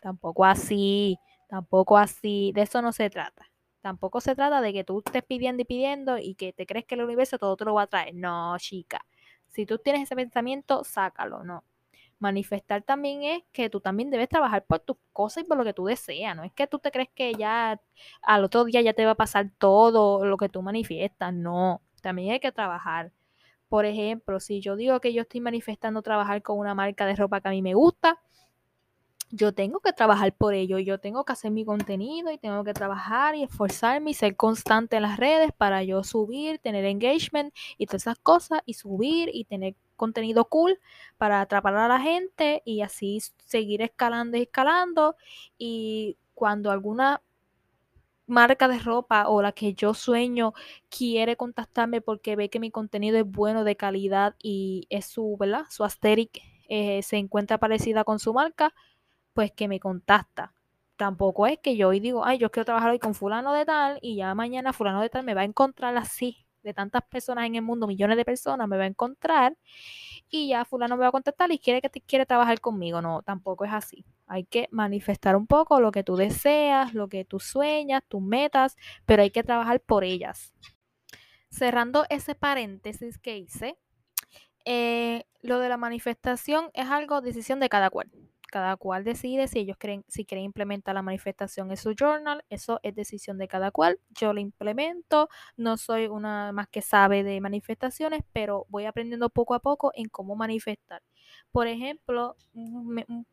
tampoco 0.03 0.45
así, 0.45 1.17
tampoco 1.49 1.97
así, 1.97 2.51
de 2.53 2.61
eso 2.61 2.79
no 2.83 2.91
se 2.91 3.09
trata. 3.09 3.47
Tampoco 3.87 4.19
se 4.19 4.35
trata 4.35 4.59
de 4.59 4.73
que 4.73 4.83
tú 4.83 5.01
estés 5.05 5.23
pidiendo 5.23 5.61
y 5.61 5.65
pidiendo 5.65 6.17
y 6.17 6.35
que 6.35 6.51
te 6.51 6.65
crees 6.65 6.85
que 6.85 6.95
el 6.95 7.03
universo 7.03 7.37
todo 7.37 7.55
te 7.55 7.63
lo 7.63 7.73
va 7.75 7.83
a 7.83 7.87
traer. 7.87 8.13
No, 8.15 8.53
chica. 8.59 9.05
Si 9.47 9.65
tú 9.65 9.77
tienes 9.77 10.03
ese 10.03 10.13
pensamiento, 10.13 10.83
sácalo, 10.83 11.45
no. 11.45 11.63
Manifestar 12.19 12.81
también 12.83 13.23
es 13.23 13.43
que 13.53 13.69
tú 13.69 13.79
también 13.79 14.09
debes 14.09 14.27
trabajar 14.27 14.65
por 14.65 14.79
tus 14.81 14.97
cosas 15.13 15.45
y 15.45 15.47
por 15.47 15.57
lo 15.57 15.63
que 15.63 15.73
tú 15.73 15.85
deseas. 15.85 16.35
No 16.35 16.43
es 16.43 16.51
que 16.51 16.67
tú 16.67 16.79
te 16.79 16.91
crees 16.91 17.07
que 17.15 17.33
ya 17.35 17.79
al 18.21 18.43
otro 18.43 18.65
día 18.65 18.81
ya 18.81 18.91
te 18.93 19.05
va 19.05 19.11
a 19.11 19.15
pasar 19.15 19.51
todo 19.57 20.25
lo 20.25 20.35
que 20.35 20.49
tú 20.49 20.61
manifiestas. 20.61 21.33
No, 21.33 21.81
también 22.01 22.33
hay 22.33 22.41
que 22.41 22.51
trabajar. 22.51 23.13
Por 23.69 23.85
ejemplo, 23.85 24.41
si 24.41 24.59
yo 24.61 24.75
digo 24.75 24.99
que 24.99 25.13
yo 25.13 25.21
estoy 25.21 25.39
manifestando 25.41 26.01
trabajar 26.01 26.41
con 26.41 26.59
una 26.59 26.75
marca 26.75 27.05
de 27.05 27.15
ropa 27.15 27.39
que 27.39 27.47
a 27.49 27.51
mí 27.51 27.61
me 27.61 27.73
gusta, 27.73 28.21
yo 29.29 29.53
tengo 29.53 29.79
que 29.79 29.93
trabajar 29.93 30.33
por 30.33 30.53
ello, 30.53 30.79
yo 30.79 30.99
tengo 30.99 31.25
que 31.25 31.33
hacer 31.33 31.51
mi 31.51 31.65
contenido 31.65 32.31
y 32.31 32.37
tengo 32.37 32.63
que 32.63 32.73
trabajar 32.73 33.35
y 33.35 33.43
esforzarme 33.43 34.11
y 34.11 34.13
ser 34.13 34.35
constante 34.35 34.95
en 34.95 35.03
las 35.03 35.17
redes 35.17 35.51
para 35.55 35.83
yo 35.83 36.03
subir, 36.03 36.59
tener 36.59 36.85
engagement 36.85 37.53
y 37.77 37.87
todas 37.87 38.03
esas 38.03 38.19
cosas 38.19 38.61
y 38.65 38.75
subir 38.75 39.29
y 39.33 39.45
tener 39.45 39.75
contenido 39.95 40.45
cool 40.45 40.79
para 41.17 41.41
atrapar 41.41 41.75
a 41.75 41.87
la 41.87 41.99
gente 41.99 42.61
y 42.65 42.81
así 42.81 43.21
seguir 43.45 43.81
escalando 43.81 44.37
y 44.37 44.43
escalando 44.43 45.15
y 45.57 46.17
cuando 46.33 46.71
alguna 46.71 47.21
marca 48.27 48.67
de 48.67 48.77
ropa 48.79 49.27
o 49.29 49.41
la 49.41 49.53
que 49.53 49.73
yo 49.73 49.93
sueño 49.93 50.53
quiere 50.89 51.35
contactarme 51.37 52.01
porque 52.01 52.35
ve 52.35 52.49
que 52.49 52.59
mi 52.59 52.71
contenido 52.71 53.17
es 53.17 53.25
bueno, 53.25 53.63
de 53.63 53.75
calidad 53.75 54.35
y 54.41 54.85
es 54.89 55.05
su, 55.05 55.37
¿verdad? 55.39 55.65
Su 55.69 55.83
aesthetic 55.83 56.41
eh, 56.69 57.01
se 57.03 57.17
encuentra 57.17 57.57
parecida 57.57 58.03
con 58.03 58.19
su 58.19 58.33
marca, 58.33 58.73
pues 59.37 59.51
que 59.51 59.67
me 59.67 59.79
contacta. 59.79 60.55
Tampoco 60.95 61.45
es 61.45 61.59
que 61.59 61.77
yo 61.77 61.89
hoy 61.89 61.99
digo, 61.99 62.25
ay, 62.25 62.39
yo 62.39 62.49
quiero 62.49 62.65
trabajar 62.65 62.89
hoy 62.89 62.97
con 62.97 63.13
fulano 63.13 63.53
de 63.53 63.65
tal 63.65 63.99
y 64.01 64.15
ya 64.15 64.33
mañana 64.33 64.73
fulano 64.73 64.99
de 64.99 65.09
tal 65.09 65.23
me 65.23 65.35
va 65.35 65.41
a 65.41 65.43
encontrar 65.43 65.95
así, 65.95 66.47
de 66.63 66.73
tantas 66.73 67.03
personas 67.03 67.45
en 67.45 67.53
el 67.53 67.61
mundo, 67.61 67.85
millones 67.85 68.17
de 68.17 68.25
personas 68.25 68.67
me 68.67 68.77
va 68.77 68.85
a 68.85 68.87
encontrar 68.87 69.55
y 70.27 70.47
ya 70.47 70.65
fulano 70.65 70.97
me 70.97 71.01
va 71.01 71.09
a 71.09 71.11
contactar 71.11 71.51
y 71.51 71.59
quiere 71.59 71.83
que 71.83 71.89
te 71.89 72.01
quiere 72.01 72.25
trabajar 72.25 72.59
conmigo. 72.59 72.99
No, 72.99 73.21
tampoco 73.21 73.63
es 73.63 73.71
así. 73.71 74.05
Hay 74.25 74.43
que 74.43 74.69
manifestar 74.71 75.35
un 75.35 75.45
poco 75.45 75.79
lo 75.81 75.91
que 75.91 76.03
tú 76.03 76.15
deseas, 76.15 76.95
lo 76.95 77.07
que 77.07 77.23
tú 77.23 77.39
sueñas, 77.39 78.01
tus 78.07 78.23
metas, 78.23 78.75
pero 79.05 79.21
hay 79.21 79.29
que 79.29 79.43
trabajar 79.43 79.81
por 79.81 80.03
ellas. 80.03 80.51
Cerrando 81.51 82.07
ese 82.09 82.33
paréntesis 82.33 83.19
que 83.19 83.37
hice, 83.37 83.77
eh, 84.65 85.25
lo 85.41 85.59
de 85.59 85.69
la 85.69 85.77
manifestación 85.77 86.71
es 86.73 86.87
algo 86.87 87.21
decisión 87.21 87.59
de 87.59 87.69
cada 87.69 87.91
cual 87.91 88.09
cada 88.47 88.75
cual 88.77 89.03
decide 89.03 89.47
si 89.47 89.59
ellos 89.59 89.77
creen, 89.79 90.03
si 90.07 90.25
quieren 90.25 90.45
implementar 90.45 90.95
la 90.95 91.01
manifestación 91.01 91.71
en 91.71 91.77
su 91.77 91.93
journal, 91.93 92.43
eso 92.49 92.79
es 92.83 92.95
decisión 92.95 93.37
de 93.37 93.47
cada 93.47 93.71
cual. 93.71 93.99
Yo 94.09 94.33
lo 94.33 94.39
implemento, 94.39 95.29
no 95.57 95.77
soy 95.77 96.07
una 96.07 96.51
más 96.51 96.67
que 96.69 96.81
sabe 96.81 97.23
de 97.23 97.41
manifestaciones, 97.41 98.21
pero 98.33 98.65
voy 98.69 98.85
aprendiendo 98.85 99.29
poco 99.29 99.53
a 99.53 99.59
poco 99.59 99.91
en 99.95 100.09
cómo 100.09 100.35
manifestar. 100.35 101.03
Por 101.51 101.67
ejemplo, 101.67 102.35
un 102.53 103.25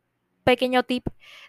pequeño 0.43 0.83
tip 0.83 1.07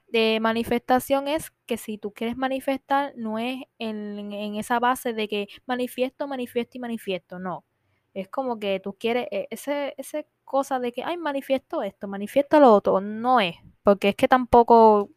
de 0.08 0.38
manifestación 0.40 1.28
es 1.28 1.52
que 1.66 1.76
si 1.76 1.98
tú 1.98 2.12
quieres 2.12 2.36
manifestar, 2.36 3.12
no 3.16 3.38
es 3.38 3.62
en, 3.78 4.32
en 4.32 4.56
esa 4.56 4.80
base 4.80 5.12
de 5.12 5.28
que 5.28 5.48
manifiesto, 5.66 6.26
manifiesto 6.26 6.78
y 6.78 6.80
manifiesto, 6.80 7.38
no. 7.38 7.64
Es 8.14 8.28
como 8.28 8.58
que 8.58 8.80
tú 8.80 8.94
quieres, 8.98 9.28
e, 9.30 9.46
ese, 9.50 9.94
ese 9.98 10.26
cosa 10.46 10.78
de 10.78 10.92
que, 10.92 11.04
ay, 11.04 11.18
manifiesto 11.18 11.82
esto, 11.82 12.08
manifiesto 12.08 12.58
lo 12.60 12.72
otro, 12.72 13.02
no 13.02 13.40
es, 13.40 13.56
porque 13.82 14.08
es 14.10 14.16
que 14.16 14.28
tampoco 14.28 15.10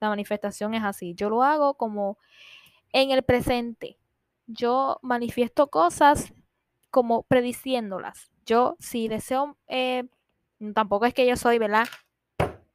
la 0.00 0.08
manifestación 0.08 0.74
es 0.74 0.84
así. 0.84 1.14
Yo 1.14 1.28
lo 1.28 1.42
hago 1.42 1.74
como 1.74 2.18
en 2.92 3.10
el 3.10 3.22
presente. 3.22 3.98
Yo 4.46 4.98
manifiesto 5.02 5.68
cosas 5.68 6.32
como 6.90 7.22
prediciéndolas. 7.24 8.30
Yo, 8.46 8.76
si 8.80 9.08
deseo, 9.08 9.56
eh, 9.68 10.04
tampoco 10.74 11.04
es 11.06 11.14
que 11.14 11.26
yo 11.26 11.36
soy, 11.36 11.58
¿verdad? 11.58 11.86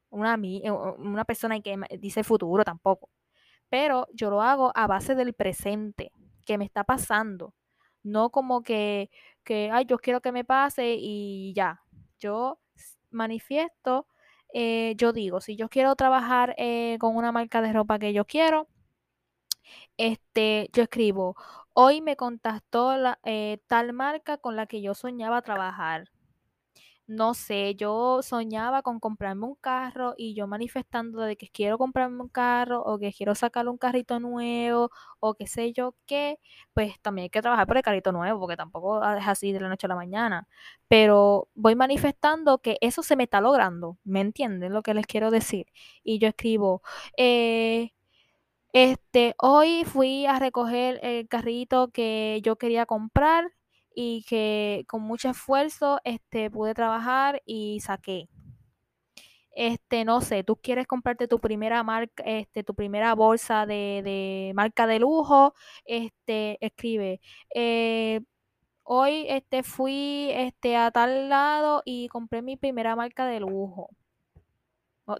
Una, 0.09 0.39
eh, 0.41 0.71
una 0.71 1.25
persona 1.25 1.59
que 1.59 1.77
dice 1.99 2.23
futuro, 2.23 2.63
tampoco. 2.63 3.09
Pero 3.69 4.07
yo 4.13 4.29
lo 4.29 4.41
hago 4.41 4.71
a 4.75 4.87
base 4.87 5.15
del 5.15 5.33
presente, 5.33 6.11
que 6.45 6.57
me 6.57 6.65
está 6.65 6.83
pasando. 6.83 7.53
No 8.03 8.29
como 8.29 8.61
que 8.61 9.09
que, 9.45 9.71
ay, 9.71 9.85
yo 9.87 9.99
quiero 9.99 10.21
que 10.21 10.31
me 10.33 10.43
pase 10.45 10.95
y 10.99 11.53
ya. 11.55 11.81
Yo 12.19 12.59
manifiesto, 13.11 14.07
eh, 14.53 14.95
yo 14.97 15.13
digo, 15.13 15.41
si 15.41 15.55
yo 15.57 15.69
quiero 15.69 15.95
trabajar 15.95 16.55
eh, 16.57 16.97
con 16.99 17.15
una 17.17 17.31
marca 17.31 17.61
de 17.61 17.73
ropa 17.73 17.99
que 17.99 18.13
yo 18.13 18.25
quiero, 18.25 18.67
este, 19.97 20.69
yo 20.73 20.83
escribo, 20.83 21.35
hoy 21.73 22.01
me 22.01 22.15
contactó 22.15 22.97
la, 22.97 23.19
eh, 23.23 23.59
tal 23.67 23.93
marca 23.93 24.37
con 24.37 24.55
la 24.55 24.67
que 24.67 24.81
yo 24.81 24.93
soñaba 24.93 25.41
trabajar 25.41 26.09
no 27.07 27.33
sé, 27.35 27.75
yo 27.75 28.21
soñaba 28.23 28.81
con 28.81 28.99
comprarme 28.99 29.45
un 29.45 29.55
carro 29.55 30.15
y 30.17 30.33
yo 30.33 30.47
manifestando 30.47 31.21
de 31.21 31.37
que 31.37 31.49
quiero 31.49 31.77
comprarme 31.77 32.21
un 32.21 32.29
carro 32.29 32.81
o 32.83 32.97
que 32.99 33.13
quiero 33.13 33.35
sacar 33.35 33.67
un 33.67 33.77
carrito 33.77 34.19
nuevo 34.19 34.89
o 35.19 35.35
qué 35.35 35.47
sé 35.47 35.71
yo 35.73 35.95
qué, 36.07 36.39
pues 36.73 36.99
también 37.01 37.23
hay 37.25 37.29
que 37.29 37.41
trabajar 37.41 37.67
por 37.67 37.77
el 37.77 37.83
carrito 37.83 38.11
nuevo 38.11 38.39
porque 38.39 38.57
tampoco 38.57 39.03
es 39.03 39.27
así 39.27 39.51
de 39.51 39.59
la 39.59 39.69
noche 39.69 39.87
a 39.87 39.89
la 39.89 39.95
mañana. 39.95 40.47
Pero 40.87 41.47
voy 41.55 41.75
manifestando 41.75 42.59
que 42.59 42.77
eso 42.81 43.03
se 43.03 43.15
me 43.15 43.23
está 43.23 43.41
logrando, 43.41 43.97
¿me 44.03 44.21
entienden 44.21 44.73
lo 44.73 44.81
que 44.83 44.93
les 44.93 45.05
quiero 45.07 45.31
decir? 45.31 45.67
Y 46.03 46.19
yo 46.19 46.27
escribo, 46.27 46.81
eh, 47.17 47.91
este, 48.73 49.35
hoy 49.39 49.85
fui 49.85 50.25
a 50.25 50.39
recoger 50.39 50.99
el 51.03 51.27
carrito 51.29 51.89
que 51.91 52.41
yo 52.43 52.57
quería 52.57 52.85
comprar 52.85 53.51
y 53.95 54.23
que 54.27 54.85
con 54.87 55.01
mucho 55.01 55.29
esfuerzo 55.29 55.99
este, 56.03 56.51
pude 56.51 56.73
trabajar 56.75 57.41
y 57.45 57.79
saqué. 57.81 58.27
Este, 59.55 60.03
no 60.05 60.19
sé, 60.21 60.43
tú 60.43 60.57
quieres 60.57 60.85
comprarte 60.85 61.27
tu 61.29 61.39
primera 61.39 61.81
marca, 61.83 62.23
este, 62.25 62.63
tu 62.63 62.75
primera 62.75 63.15
bolsa 63.15 63.65
de, 63.65 64.51
marca 64.55 64.85
de 64.85 64.99
lujo, 64.99 65.53
este, 65.85 66.57
escribe, 66.65 67.21
eh, 67.55 68.19
hoy 68.83 69.25
este, 69.29 69.63
fui 69.63 70.29
este, 70.31 70.77
a 70.77 70.91
tal 70.91 71.29
lado 71.29 71.83
y 71.85 72.09
compré 72.09 72.41
mi 72.41 72.57
primera 72.57 72.95
marca 72.95 73.25
de 73.27 73.39
lujo. 73.41 73.89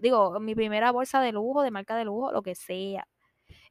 digo, 0.02 0.38
mi 0.40 0.54
primera 0.54 0.92
bolsa 0.92 1.20
de 1.20 1.32
lujo, 1.32 1.62
de 1.62 1.70
marca 1.70 1.96
de 1.96 2.04
lujo, 2.04 2.32
lo 2.32 2.42
que 2.42 2.54
sea. 2.54 3.06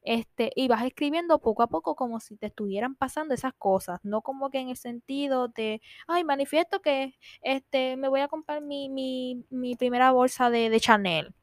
Este, 0.06 0.52
y 0.56 0.68
vas 0.68 0.84
escribiendo 0.86 1.40
poco 1.40 1.64
a 1.64 1.68
poco 1.68 1.96
como 1.96 2.20
si 2.20 2.38
te 2.38 2.46
estuvieran 2.48 2.96
pasando 2.96 3.34
esas 3.34 3.54
cosas, 3.56 4.00
no 4.04 4.22
como 4.22 4.52
que 4.52 4.60
en 4.60 4.70
el 4.70 4.78
sentido 4.78 5.48
de, 5.48 5.82
ay, 6.08 6.24
manifiesto 6.24 6.80
que 6.82 7.16
este, 7.42 7.98
me 7.98 8.08
voy 8.08 8.22
a 8.22 8.28
comprar 8.28 8.62
mi, 8.62 8.88
mi, 8.90 9.76
primera 9.78 10.12
bolsa 10.12 10.52
de, 10.52 10.80
Chanel. 10.80 11.34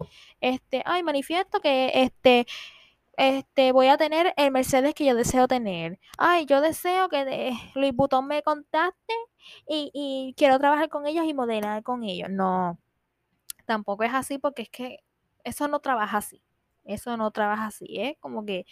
Este, 0.40 0.83
ay, 0.87 1.03
manifiesto 1.03 1.61
que 1.61 1.90
este, 1.94 2.46
este, 3.16 3.72
voy 3.72 3.88
a 3.88 3.96
tener 3.96 4.33
el 4.37 4.53
Mercedes 4.53 4.94
que 4.94 5.07
yo 5.07 5.14
deseo 5.16 5.48
tener. 5.48 5.98
Ay, 6.18 6.46
yo 6.46 6.61
deseo 6.61 7.09
que 7.09 7.53
Luis 7.75 7.92
Butón 7.94 8.29
me 8.29 8.42
contacte 8.42 9.14
y 9.66 10.35
quiero 10.37 10.59
trabajar 10.59 10.88
con 10.88 11.07
ellos 11.07 11.25
y 11.27 11.35
modelar 11.35 11.83
con 11.83 12.05
ellos. 12.05 12.31
No, 12.31 12.79
tampoco 13.66 14.05
es 14.05 14.14
así 14.14 14.38
porque 14.38 14.62
es 14.62 14.70
que 14.70 14.98
eso 15.44 15.68
no 15.68 15.81
trabaja 15.81 16.18
así. 16.18 16.42
Eso 16.84 17.16
no 17.16 17.30
trabaja 17.30 17.66
así, 17.66 17.86
¿eh? 17.98 18.16
Como 18.20 18.44
que 18.44 18.66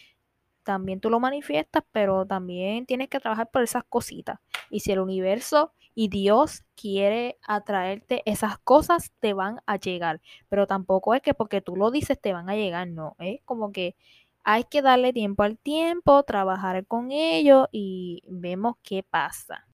también 0.65 1.01
tú 1.01 1.11
lo 1.11 1.21
manifiestas, 1.21 1.85
pero 1.93 2.27
también 2.27 2.87
tienes 2.87 3.09
que 3.09 3.21
trabajar 3.21 3.51
por 3.51 3.63
esas 3.63 3.85
cositas. 3.85 4.39
Y 4.71 4.81
si 4.81 4.93
el 4.93 5.01
universo 5.01 5.73
y 5.95 6.09
Dios 6.09 6.65
quiere 6.77 7.39
atraerte 7.47 8.23
esas 8.25 8.59
cosas, 8.59 9.13
te 9.21 9.35
van 9.35 9.61
a 9.67 9.77
llegar. 9.77 10.21
Pero 10.49 10.67
tampoco 10.67 11.15
es 11.15 11.23
que 11.23 11.35
porque 11.35 11.61
tú 11.61 11.77
lo 11.77 11.91
dices 11.91 12.21
te 12.21 12.33
van 12.33 12.49
a 12.51 12.57
llegar, 12.57 12.89
no. 12.89 13.17
Es 13.19 13.41
como 13.45 13.73
que 13.73 13.97
hay 14.45 14.65
que 14.65 14.83
darle 14.83 15.13
tiempo 15.13 15.43
al 15.43 15.59
tiempo, 15.59 16.23
trabajar 16.23 16.87
con 16.87 17.13
ello 17.13 17.69
y 17.73 18.23
vemos 18.27 18.77
qué 18.83 19.03
pasa. 19.03 19.67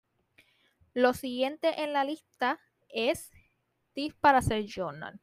Lo 0.93 1.13
siguiente 1.13 1.83
en 1.83 1.93
la 1.93 2.05
lista 2.05 2.59
es 2.89 3.31
tips 3.93 4.15
para 4.15 4.39
hacer 4.39 4.65
journal. 4.65 5.19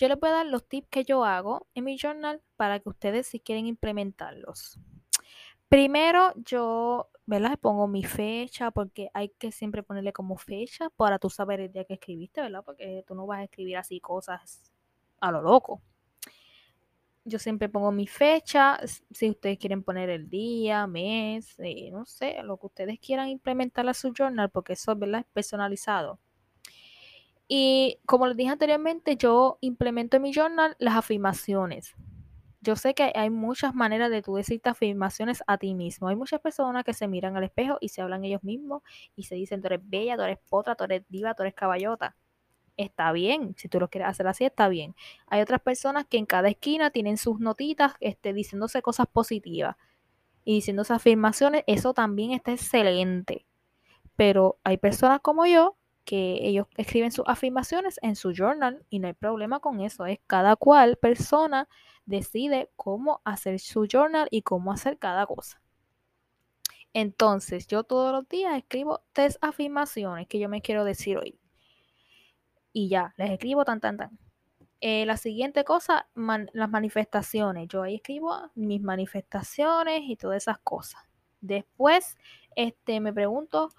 Yo 0.00 0.08
les 0.08 0.18
voy 0.18 0.30
a 0.30 0.32
dar 0.32 0.46
los 0.46 0.66
tips 0.66 0.88
que 0.88 1.04
yo 1.04 1.26
hago 1.26 1.68
en 1.74 1.84
mi 1.84 1.98
journal 1.98 2.40
para 2.56 2.80
que 2.80 2.88
ustedes 2.88 3.26
si 3.26 3.38
quieren 3.38 3.66
implementarlos. 3.66 4.80
Primero 5.68 6.32
yo, 6.36 7.10
¿verdad? 7.26 7.58
Pongo 7.58 7.86
mi 7.86 8.02
fecha 8.02 8.70
porque 8.70 9.10
hay 9.12 9.28
que 9.28 9.52
siempre 9.52 9.82
ponerle 9.82 10.14
como 10.14 10.38
fecha 10.38 10.88
para 10.88 11.18
tú 11.18 11.28
saber 11.28 11.60
el 11.60 11.70
día 11.70 11.84
que 11.84 11.92
escribiste, 11.94 12.40
¿verdad? 12.40 12.64
Porque 12.64 13.04
tú 13.06 13.14
no 13.14 13.26
vas 13.26 13.40
a 13.40 13.44
escribir 13.44 13.76
así 13.76 14.00
cosas 14.00 14.72
a 15.20 15.30
lo 15.30 15.42
loco. 15.42 15.82
Yo 17.24 17.38
siempre 17.38 17.68
pongo 17.68 17.92
mi 17.92 18.06
fecha, 18.06 18.80
si 19.10 19.28
ustedes 19.28 19.58
quieren 19.58 19.82
poner 19.82 20.08
el 20.08 20.30
día, 20.30 20.86
mes, 20.86 21.58
eh, 21.58 21.90
no 21.92 22.06
sé, 22.06 22.42
lo 22.42 22.56
que 22.56 22.66
ustedes 22.68 22.98
quieran 23.00 23.28
implementar 23.28 23.86
a 23.86 23.92
su 23.92 24.14
journal, 24.16 24.48
porque 24.48 24.72
eso, 24.72 24.96
¿verdad? 24.96 25.20
Es 25.20 25.26
personalizado. 25.26 26.18
Y 27.52 27.98
como 28.06 28.28
les 28.28 28.36
dije 28.36 28.50
anteriormente, 28.50 29.16
yo 29.16 29.58
implemento 29.60 30.16
en 30.16 30.22
mi 30.22 30.32
journal 30.32 30.76
las 30.78 30.94
afirmaciones. 30.94 31.96
Yo 32.60 32.76
sé 32.76 32.94
que 32.94 33.10
hay 33.12 33.28
muchas 33.28 33.74
maneras 33.74 34.08
de 34.08 34.22
tú 34.22 34.36
decirte 34.36 34.68
afirmaciones 34.68 35.42
a 35.48 35.58
ti 35.58 35.74
mismo. 35.74 36.06
Hay 36.06 36.14
muchas 36.14 36.40
personas 36.40 36.84
que 36.84 36.94
se 36.94 37.08
miran 37.08 37.36
al 37.36 37.42
espejo 37.42 37.78
y 37.80 37.88
se 37.88 38.02
hablan 38.02 38.24
ellos 38.24 38.44
mismos 38.44 38.82
y 39.16 39.24
se 39.24 39.34
dicen, 39.34 39.60
tú 39.60 39.66
eres 39.66 39.80
bella, 39.82 40.14
tú 40.16 40.22
eres 40.22 40.38
potra, 40.48 40.76
tú 40.76 40.84
eres 40.84 41.02
diva, 41.08 41.34
tú 41.34 41.42
eres 41.42 41.54
caballota. 41.54 42.14
Está 42.76 43.10
bien, 43.10 43.56
si 43.56 43.68
tú 43.68 43.80
lo 43.80 43.90
quieres 43.90 44.10
hacer 44.10 44.28
así, 44.28 44.44
está 44.44 44.68
bien. 44.68 44.94
Hay 45.26 45.40
otras 45.40 45.60
personas 45.60 46.06
que 46.06 46.18
en 46.18 46.26
cada 46.26 46.50
esquina 46.50 46.90
tienen 46.92 47.16
sus 47.16 47.40
notitas 47.40 47.94
este, 47.98 48.32
diciéndose 48.32 48.80
cosas 48.80 49.08
positivas 49.08 49.74
y 50.44 50.54
diciéndose 50.54 50.92
afirmaciones. 50.92 51.64
Eso 51.66 51.94
también 51.94 52.30
está 52.30 52.52
excelente. 52.52 53.44
Pero 54.14 54.60
hay 54.62 54.76
personas 54.76 55.18
como 55.20 55.46
yo 55.46 55.79
que 56.04 56.38
ellos 56.42 56.66
escriben 56.76 57.12
sus 57.12 57.24
afirmaciones 57.26 57.98
en 58.02 58.16
su 58.16 58.32
journal 58.32 58.84
y 58.90 58.98
no 58.98 59.08
hay 59.08 59.14
problema 59.14 59.60
con 59.60 59.80
eso. 59.80 60.06
Es 60.06 60.18
cada 60.26 60.56
cual 60.56 60.96
persona 60.96 61.68
decide 62.06 62.70
cómo 62.76 63.20
hacer 63.24 63.58
su 63.60 63.86
journal 63.86 64.28
y 64.30 64.42
cómo 64.42 64.72
hacer 64.72 64.98
cada 64.98 65.26
cosa. 65.26 65.60
Entonces, 66.92 67.66
yo 67.66 67.84
todos 67.84 68.12
los 68.12 68.28
días 68.28 68.56
escribo 68.56 69.02
tres 69.12 69.38
afirmaciones 69.40 70.26
que 70.26 70.38
yo 70.40 70.48
me 70.48 70.60
quiero 70.60 70.84
decir 70.84 71.18
hoy. 71.18 71.38
Y 72.72 72.88
ya, 72.88 73.14
les 73.16 73.30
escribo 73.30 73.64
tan, 73.64 73.80
tan, 73.80 73.96
tan. 73.96 74.18
Eh, 74.80 75.04
la 75.06 75.16
siguiente 75.16 75.64
cosa, 75.64 76.08
las 76.14 76.70
manifestaciones. 76.70 77.68
Yo 77.68 77.82
ahí 77.82 77.96
escribo 77.96 78.50
mis 78.54 78.80
manifestaciones 78.80 80.02
y 80.04 80.16
todas 80.16 80.38
esas 80.38 80.58
cosas. 80.60 81.02
Después, 81.40 82.16
este, 82.56 83.00
me 83.00 83.12
pregunto 83.12 83.70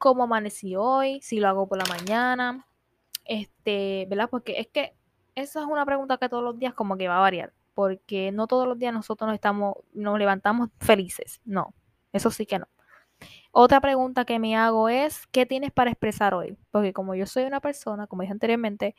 cómo 0.00 0.24
amanecí 0.24 0.76
hoy, 0.76 1.20
si 1.20 1.40
lo 1.40 1.48
hago 1.48 1.68
por 1.68 1.76
la 1.76 1.84
mañana, 1.84 2.66
este, 3.26 4.06
¿verdad? 4.08 4.30
Porque 4.30 4.58
es 4.58 4.66
que 4.68 4.96
esa 5.34 5.60
es 5.60 5.66
una 5.66 5.84
pregunta 5.84 6.16
que 6.16 6.30
todos 6.30 6.42
los 6.42 6.58
días 6.58 6.72
como 6.72 6.96
que 6.96 7.06
va 7.06 7.18
a 7.18 7.20
variar, 7.20 7.52
porque 7.74 8.32
no 8.32 8.46
todos 8.46 8.66
los 8.66 8.78
días 8.78 8.94
nosotros 8.94 9.28
nos 9.28 9.34
estamos, 9.34 9.74
nos 9.92 10.18
levantamos 10.18 10.70
felices, 10.80 11.42
no, 11.44 11.74
eso 12.14 12.30
sí 12.30 12.46
que 12.46 12.58
no. 12.58 12.66
Otra 13.52 13.78
pregunta 13.82 14.24
que 14.24 14.38
me 14.38 14.56
hago 14.56 14.88
es, 14.88 15.26
¿qué 15.26 15.44
tienes 15.44 15.70
para 15.70 15.90
expresar 15.90 16.32
hoy? 16.32 16.56
Porque 16.70 16.94
como 16.94 17.14
yo 17.14 17.26
soy 17.26 17.44
una 17.44 17.60
persona, 17.60 18.06
como 18.06 18.22
dije 18.22 18.32
anteriormente, 18.32 18.96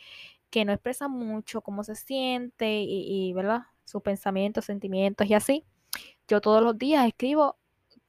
que 0.51 0.65
no 0.65 0.71
expresa 0.71 1.07
mucho 1.07 1.61
cómo 1.61 1.83
se 1.83 1.95
siente 1.95 2.81
y, 2.81 3.29
y 3.29 3.33
¿verdad? 3.33 3.61
Sus 3.85 4.03
pensamientos, 4.03 4.65
sentimientos 4.65 5.25
y 5.27 5.33
así, 5.33 5.65
yo 6.27 6.41
todos 6.41 6.61
los 6.61 6.77
días 6.77 7.07
escribo 7.07 7.57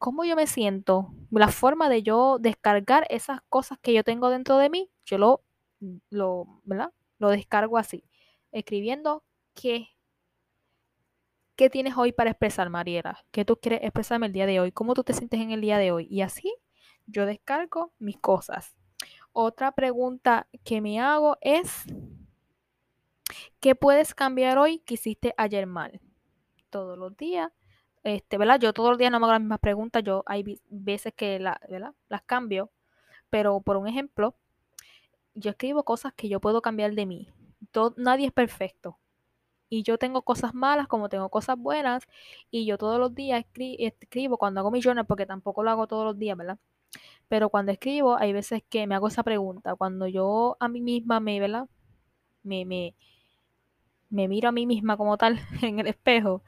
cómo 0.03 0.25
yo 0.25 0.35
me 0.35 0.49
siento, 0.49 1.15
la 1.31 1.47
forma 1.47 1.89
de 1.89 2.03
yo 2.03 2.39
descargar 2.41 3.07
esas 3.09 3.41
cosas 3.49 3.79
que 3.81 3.93
yo 3.93 4.03
tengo 4.03 4.31
dentro 4.31 4.59
de 4.59 4.69
mí, 4.69 4.91
yo 5.05 5.17
lo, 5.17 5.45
lo, 6.11 6.61
¿verdad? 6.65 6.93
lo 7.19 7.31
descargo 7.31 7.79
así, 7.79 8.03
escribiendo 8.51 9.23
qué, 9.55 9.91
qué 11.55 11.71
tienes 11.71 11.97
hoy 11.97 12.11
para 12.11 12.31
expresar, 12.31 12.69
Mariela, 12.69 13.25
qué 13.31 13.45
tú 13.45 13.57
quieres 13.57 13.79
expresarme 13.85 14.27
el 14.27 14.33
día 14.33 14.47
de 14.47 14.59
hoy, 14.59 14.73
cómo 14.73 14.95
tú 14.95 15.05
te 15.05 15.13
sientes 15.13 15.41
en 15.41 15.53
el 15.53 15.61
día 15.61 15.79
de 15.79 15.93
hoy. 15.93 16.09
Y 16.11 16.23
así 16.23 16.53
yo 17.07 17.25
descargo 17.25 17.93
mis 18.01 18.19
cosas. 18.19 18.75
Otra 19.31 19.71
pregunta 19.71 20.49
que 20.65 20.81
me 20.81 20.99
hago 20.99 21.39
es, 21.41 21.85
¿qué 23.61 23.77
puedes 23.77 24.17
cambiar 24.17 24.59
hoy 24.59 24.81
que 24.81 24.95
hiciste 24.95 25.33
ayer 25.37 25.69
mal? 25.69 26.01
Todos 26.71 26.99
los 26.99 27.17
días 27.17 27.53
este, 28.05 28.39
¿verdad? 28.39 28.61
Yo 28.61 28.73
todos 28.73 28.91
los 28.91 28.99
días 28.99 29.11
no 29.13 29.21
me 29.21 29.27
hago 29.27 29.33
las 29.33 29.41
mismas 29.41 29.61
preguntas, 29.61 30.03
yo 30.05 30.23
hay 30.27 30.61
veces 30.69 31.13
que 31.15 31.39
la, 31.39 31.61
las 32.09 32.23
cambio, 32.23 32.71
pero 33.31 33.61
por 33.61 33.77
un 33.77 33.89
ejemplo, 33.89 34.35
yo 35.35 35.51
escribo 35.51 35.85
cosas 35.85 36.13
que 36.15 36.29
yo 36.29 36.41
puedo 36.41 36.63
cambiar 36.63 36.95
de 36.95 37.07
mí. 37.07 37.29
nadie 37.97 38.27
es 38.27 38.33
perfecto. 38.33 38.99
Y 39.69 39.83
yo 39.85 39.99
tengo 39.99 40.23
cosas 40.23 40.55
malas 40.55 40.87
como 40.89 41.09
tengo 41.09 41.31
cosas 41.31 41.59
buenas. 41.59 42.07
Y 42.51 42.67
yo 42.67 42.79
todos 42.79 42.99
los 43.01 43.15
días 43.15 43.45
escribo 43.57 44.37
cuando 44.39 44.61
hago 44.61 44.71
mi 44.71 44.83
journal, 44.83 45.07
porque 45.07 45.27
tampoco 45.27 45.63
lo 45.63 45.71
hago 45.71 45.87
todos 45.87 46.05
los 46.05 46.19
días, 46.19 46.37
¿verdad? 46.37 46.59
Pero 47.29 47.51
cuando 47.51 47.73
escribo, 47.73 48.17
hay 48.17 48.33
veces 48.35 48.63
que 48.69 48.87
me 48.87 48.95
hago 48.95 49.09
esa 49.09 49.23
pregunta. 49.23 49.75
Cuando 49.77 50.07
yo 50.09 50.57
a 50.61 50.69
mí 50.69 50.81
misma 50.83 51.21
me, 51.21 51.41
¿verdad? 51.41 51.69
Me, 52.43 52.65
me, 52.67 52.95
me 54.11 54.29
miro 54.29 54.49
a 54.51 54.53
mí 54.53 54.67
misma 54.67 54.97
como 54.97 55.17
tal 55.17 55.41
en 55.63 55.79
el 55.79 55.87
espejo 55.87 56.43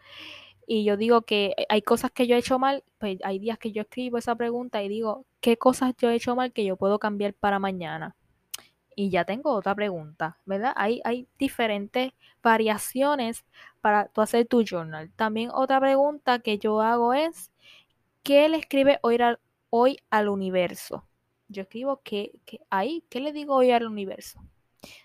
y 0.67 0.85
yo 0.85 0.97
digo 0.97 1.23
que 1.23 1.55
hay 1.69 1.83
cosas 1.83 2.11
que 2.11 2.27
yo 2.27 2.37
he 2.37 2.39
hecho 2.39 2.59
mal, 2.59 2.85
pues 2.99 3.19
hay 3.25 3.39
días 3.39 3.59
que 3.59 3.73
yo 3.73 3.83
escribo 3.83 4.19
esa 4.19 4.35
pregunta 4.35 4.83
y 4.83 4.89
digo, 4.89 5.27
¿qué 5.41 5.57
cosas 5.59 5.95
yo 5.99 6.11
he 6.11 6.15
hecho 6.15 6.37
mal 6.37 6.53
que 6.53 6.65
yo 6.65 6.77
puedo 6.77 6.99
cambiar 6.99 7.35
para 7.35 7.59
mañana? 7.59 8.17
Y 8.97 9.11
ya 9.11 9.25
tengo 9.25 9.53
otra 9.53 9.75
pregunta, 9.75 10.39
¿verdad? 10.47 10.73
Hay, 10.77 11.01
hay 11.05 11.29
diferentes 11.39 12.13
variaciones 12.43 13.45
para 13.81 14.07
tú 14.09 14.21
hacer 14.21 14.47
tu 14.47 14.65
journal. 14.65 15.11
También 15.17 15.51
otra 15.53 15.81
pregunta 15.81 16.39
que 16.39 16.59
yo 16.59 16.81
hago 16.81 17.13
es, 17.15 17.51
¿qué 18.23 18.49
le 18.49 18.59
escribe 18.59 18.99
hoy 19.03 19.17
al, 19.17 19.41
hoy 19.71 19.99
al 20.11 20.29
universo? 20.29 21.05
Yo 21.49 21.63
escribo 21.63 22.01
que, 22.03 22.41
que 22.47 22.61
ahí, 22.71 23.05
¿qué 23.11 23.21
le 23.21 23.33
digo 23.33 23.55
hoy 23.57 23.71
al 23.73 23.87
universo? 23.87 24.41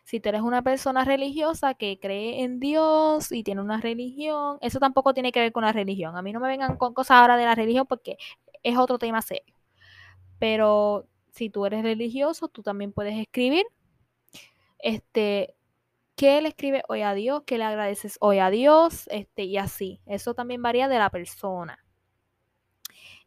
Si 0.04 0.20
tú 0.20 0.30
eres 0.30 0.42
una 0.42 0.62
persona 0.62 1.06
religiosa 1.06 1.74
que 1.74 2.00
cree 2.00 2.44
en 2.44 2.60
Dios 2.60 3.32
y 3.32 3.44
tiene 3.44 3.62
una 3.62 3.80
religión, 3.80 4.58
eso 4.62 4.80
tampoco 4.80 5.14
tiene 5.14 5.32
que 5.32 5.40
ver 5.40 5.52
con 5.52 5.64
la 5.64 5.72
religión. 5.72 6.16
A 6.18 6.22
mí 6.22 6.34
no 6.34 6.40
me 6.40 6.48
vengan 6.48 6.78
con 6.78 6.94
cosas 6.94 7.18
ahora 7.18 7.38
de 7.38 7.46
la 7.46 7.56
religión 7.56 7.86
porque 7.88 8.18
es 8.64 8.78
otro 8.78 9.00
tema 9.00 9.22
serio. 9.22 9.56
Pero 10.40 11.08
si 11.32 11.50
tú 11.50 11.66
eres 11.66 11.84
religioso, 11.84 12.48
tú 12.48 12.64
también 12.64 12.94
puedes 12.94 13.18
escribir 13.18 13.66
este 14.80 15.56
qué 16.16 16.42
le 16.42 16.50
escribe 16.50 16.84
hoy 16.90 17.02
a 17.02 17.14
Dios, 17.14 17.44
qué 17.46 17.58
le 17.58 17.64
agradeces 17.64 18.18
hoy 18.20 18.40
a 18.40 18.50
Dios, 18.50 19.08
este 19.10 19.44
y 19.44 19.58
así. 19.58 20.02
Eso 20.06 20.34
también 20.34 20.62
varía 20.62 20.88
de 20.90 21.00
la 21.00 21.10
persona. 21.10 21.80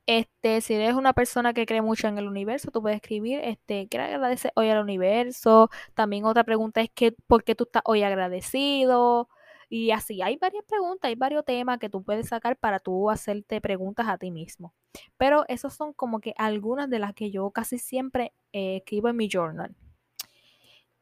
Este, 0.07 0.61
si 0.61 0.75
eres 0.75 0.95
una 0.95 1.13
persona 1.13 1.53
que 1.55 1.65
cree 1.67 1.81
mucho 1.83 2.09
en 2.09 2.19
el 2.19 2.27
universo, 2.27 2.71
tú 2.71 2.83
puedes 2.83 2.97
escribir, 2.97 3.41
este, 3.45 3.87
¿qué 3.89 3.99
agradecer 3.99 4.53
hoy 4.57 4.69
al 4.69 4.83
universo? 4.83 5.71
También 5.95 6.25
otra 6.25 6.45
pregunta 6.45 6.81
es 6.81 6.91
que, 6.91 7.13
¿por 7.27 7.45
qué 7.45 7.55
tú 7.55 7.65
estás 7.65 7.83
hoy 7.87 8.03
agradecido? 8.03 9.29
Y 9.69 9.91
así, 9.93 10.21
hay 10.21 10.37
varias 10.37 10.65
preguntas, 10.67 11.09
hay 11.09 11.15
varios 11.15 11.45
temas 11.45 11.79
que 11.79 11.89
tú 11.89 12.03
puedes 12.03 12.29
sacar 12.29 12.57
para 12.59 12.79
tú 12.81 13.09
hacerte 13.11 13.61
preguntas 13.61 14.07
a 14.09 14.19
ti 14.19 14.31
mismo. 14.31 14.75
Pero 15.17 15.45
esas 15.49 15.75
son 15.75 15.93
como 15.95 16.21
que 16.21 16.35
algunas 16.37 16.91
de 16.91 16.99
las 16.99 17.15
que 17.15 17.31
yo 17.31 17.51
casi 17.53 17.79
siempre 17.79 18.35
eh, 18.53 18.77
escribo 18.79 19.09
en 19.09 19.17
mi 19.17 19.29
journal. 19.33 19.75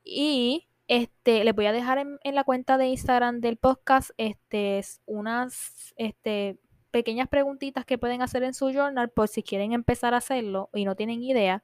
Y 0.05 0.67
Este, 0.89 1.45
les 1.45 1.55
voy 1.55 1.67
a 1.67 1.73
dejar 1.73 1.99
en, 1.99 2.19
en 2.25 2.35
la 2.35 2.43
cuenta 2.45 2.77
de 2.77 2.89
Instagram 2.89 3.41
del 3.41 3.57
podcast 3.57 4.11
este, 4.17 4.83
unas 5.07 5.95
este, 5.97 6.59
pequeñas 6.91 7.29
preguntitas 7.29 7.85
que 7.85 7.99
pueden 7.99 8.23
hacer 8.23 8.43
en 8.43 8.55
su 8.55 8.71
journal 8.71 9.11
por 9.11 9.29
si 9.29 9.43
quieren 9.43 9.73
empezar 9.73 10.15
a 10.15 10.19
hacerlo 10.19 10.71
y 10.75 10.85
no 10.85 10.95
tienen 10.97 11.23
idea. 11.23 11.63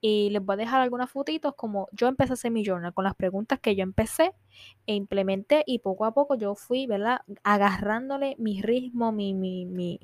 Y 0.00 0.30
les 0.30 0.44
voy 0.44 0.54
a 0.54 0.56
dejar 0.58 0.80
algunas 0.80 1.10
fotitos 1.10 1.54
como 1.56 1.88
yo 1.92 2.06
empecé 2.06 2.32
a 2.32 2.34
hacer 2.34 2.52
mi 2.52 2.64
journal 2.64 2.94
con 2.94 3.04
las 3.04 3.16
preguntas 3.16 3.58
que 3.58 3.74
yo 3.74 3.82
empecé 3.82 4.32
e 4.86 4.94
implementé 4.94 5.64
y 5.66 5.80
poco 5.80 6.04
a 6.04 6.14
poco 6.14 6.36
yo 6.36 6.54
fui, 6.54 6.86
¿verdad? 6.86 7.20
Agarrándole 7.42 8.36
mi 8.38 8.62
ritmo, 8.62 9.10
mi, 9.10 9.34
mi, 9.34 9.66
mi, 9.66 9.98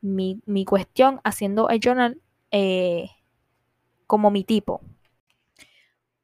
mi, 0.00 0.40
mi 0.46 0.64
cuestión, 0.64 1.20
haciendo 1.24 1.68
el 1.70 1.80
journal 1.80 2.20
eh, 2.52 3.10
como 4.06 4.30
mi 4.30 4.44
tipo. 4.44 4.80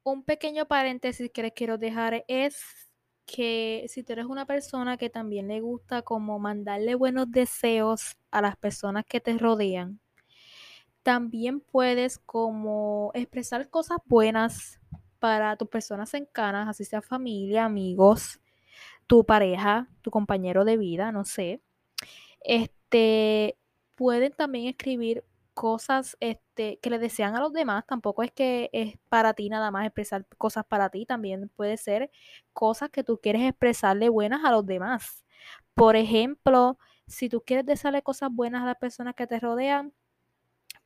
Un 0.03 0.23
pequeño 0.23 0.65
paréntesis 0.65 1.29
que 1.31 1.41
les 1.41 1.51
quiero 1.51 1.77
dejar 1.77 2.23
es 2.27 2.90
que 3.33 3.85
si 3.87 4.03
tú 4.03 4.13
eres 4.13 4.25
una 4.25 4.45
persona 4.45 4.97
que 4.97 5.09
también 5.09 5.47
le 5.47 5.61
gusta 5.61 6.01
como 6.01 6.39
mandarle 6.39 6.95
buenos 6.95 7.31
deseos 7.31 8.17
a 8.31 8.41
las 8.41 8.57
personas 8.57 9.05
que 9.05 9.21
te 9.21 9.37
rodean, 9.37 9.99
también 11.03 11.61
puedes 11.61 12.19
como 12.19 13.11
expresar 13.13 13.69
cosas 13.69 13.97
buenas 14.05 14.79
para 15.19 15.55
tus 15.55 15.69
personas 15.69 16.09
cercanas, 16.09 16.67
así 16.67 16.85
sea 16.85 17.01
familia, 17.01 17.65
amigos, 17.65 18.39
tu 19.07 19.25
pareja, 19.25 19.87
tu 20.01 20.11
compañero 20.11 20.65
de 20.65 20.77
vida, 20.77 21.11
no 21.11 21.25
sé. 21.25 21.61
Este, 22.41 23.57
pueden 23.95 24.33
también 24.33 24.67
escribir 24.67 25.23
cosas 25.53 26.17
este, 26.19 26.79
que 26.79 26.89
le 26.89 26.99
desean 26.99 27.35
a 27.35 27.39
los 27.41 27.53
demás. 27.53 27.85
Tampoco 27.87 28.23
es 28.23 28.31
que 28.31 28.69
es 28.73 28.97
para 29.09 29.33
ti 29.33 29.49
nada 29.49 29.71
más 29.71 29.85
expresar 29.85 30.25
cosas 30.37 30.65
para 30.65 30.89
ti. 30.89 31.05
También 31.05 31.49
puede 31.55 31.77
ser 31.77 32.11
cosas 32.53 32.89
que 32.89 33.03
tú 33.03 33.19
quieres 33.21 33.43
expresarle 33.43 34.09
buenas 34.09 34.43
a 34.45 34.51
los 34.51 34.65
demás. 34.65 35.25
Por 35.75 35.95
ejemplo, 35.95 36.77
si 37.07 37.29
tú 37.29 37.43
quieres 37.45 37.65
desearle 37.65 38.01
cosas 38.03 38.29
buenas 38.31 38.63
a 38.63 38.65
las 38.65 38.77
personas 38.77 39.15
que 39.15 39.27
te 39.27 39.39
rodean, 39.39 39.93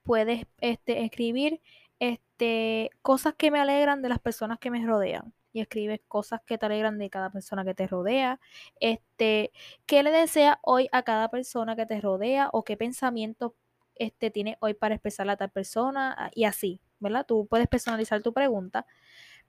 puedes 0.04 0.45
este, 0.60 1.04
escribir 1.04 1.62
este, 1.99 2.91
cosas 3.01 3.36
que 3.36 3.51
me 3.51 3.60
alegran 3.60 4.01
de 4.01 4.10
las 4.10 4.19
personas 4.19 4.60
que 4.60 4.71
me 4.71 4.86
rodean. 4.86 5.34
Y 5.54 5.62
escribes 5.62 6.01
cosas 6.08 6.41
que 6.45 6.58
te 6.58 6.65
alegran 6.65 6.97
de 6.99 7.10
cada 7.10 7.32
persona 7.32 7.63
que 7.63 7.73
te 7.73 7.88
rodea. 7.88 8.41
Este, 8.82 9.51
¿qué 9.86 10.04
le 10.04 10.12
desea 10.12 10.60
hoy 10.63 10.89
a 10.91 11.04
cada 11.04 11.30
persona 11.30 11.78
que 11.78 11.86
te 11.86 12.01
rodea? 12.01 12.49
O 12.51 12.63
qué 12.63 12.75
pensamiento 12.78 13.56
este, 13.96 14.32
tiene 14.32 14.58
hoy 14.60 14.74
para 14.74 14.96
expresarle 14.96 15.34
a 15.34 15.38
tal 15.38 15.52
persona. 15.52 16.16
Ah, 16.18 16.32
y 16.34 16.46
así, 16.46 16.82
¿verdad? 17.00 17.26
Tú 17.26 17.48
puedes 17.48 17.68
personalizar 17.68 18.22
tu 18.22 18.34
pregunta. 18.34 18.86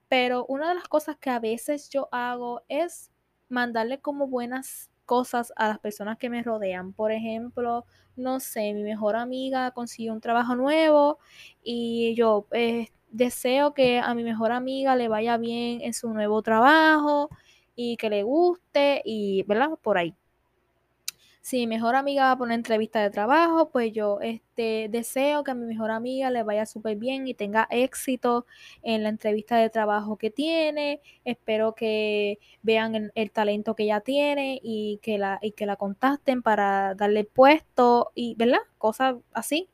Pero 0.09 0.47
una 0.47 0.69
de 0.69 0.77
las 0.77 0.89
cosas 0.89 1.17
que 1.19 1.31
a 1.31 1.41
veces 1.41 1.89
yo 1.91 2.09
hago 2.13 2.63
es 2.69 3.11
mandarle 3.49 4.01
como 4.01 4.29
buenas 4.29 4.91
cosas 5.05 5.53
a 5.57 5.69
las 5.69 5.79
personas 5.79 6.19
que 6.19 6.31
me 6.31 6.43
rodean. 6.43 6.93
Por 6.93 7.13
ejemplo, 7.13 7.85
no 8.17 8.41
sé, 8.41 8.73
mi 8.75 8.83
mejor 8.83 9.17
amiga 9.17 9.71
consiguió 9.73 10.13
un 10.13 10.21
trabajo 10.21 10.57
nuevo 10.57 11.19
y 11.63 12.15
yo 12.17 12.47
eh, 12.53 12.89
deseo 13.11 13.75
que 13.75 13.99
a 14.01 14.15
mi 14.15 14.25
mejor 14.25 14.53
amiga 14.53 14.97
le 14.97 15.09
vaya 15.09 15.37
bien 15.39 15.81
en 15.83 15.95
su 15.95 16.13
nuevo 16.13 16.43
trabajo 16.43 17.31
y 17.75 17.97
que 17.97 18.11
le 18.11 18.23
guste 18.25 19.03
y, 19.05 19.45
¿verdad? 19.45 19.71
Por 19.83 19.99
ahí 19.99 20.15
si 21.47 21.59
mi 21.59 21.69
mejor 21.69 21.95
amiga 21.95 22.25
va 22.25 22.31
a 22.33 22.39
poner 22.39 22.57
entrevista 22.57 23.01
de 23.01 23.09
trabajo, 23.11 23.71
pues 23.71 23.93
yo 23.93 24.19
este, 24.21 24.89
deseo 24.91 25.45
que 25.45 25.53
a 25.53 25.55
mi 25.55 25.65
mejor 25.65 25.93
amiga 25.93 26.29
le 26.29 26.43
vaya 26.43 26.67
súper 26.67 26.97
bien 26.97 27.29
y 27.29 27.35
tenga 27.35 27.69
éxito 27.71 28.47
en 28.83 29.05
la 29.05 29.11
entrevista 29.11 29.57
de 29.57 29.71
trabajo 29.71 30.17
que 30.17 30.31
tiene. 30.33 31.01
Espero 31.25 31.77
que 31.77 32.41
vean 32.63 33.13
el, 33.15 33.31
talento 33.31 33.77
que 33.77 33.85
ella 33.85 34.01
tiene 34.01 34.59
y 34.61 34.99
que, 35.03 35.19
la, 35.19 35.39
y 35.41 35.53
que 35.53 35.67
la 35.67 35.77
contacten 35.77 36.43
para 36.43 36.97
darle 36.97 37.23
puesto 37.23 38.11
y, 38.17 38.35
¿verdad? 38.35 38.59
Cosas 38.77 39.15
así. 39.33 39.69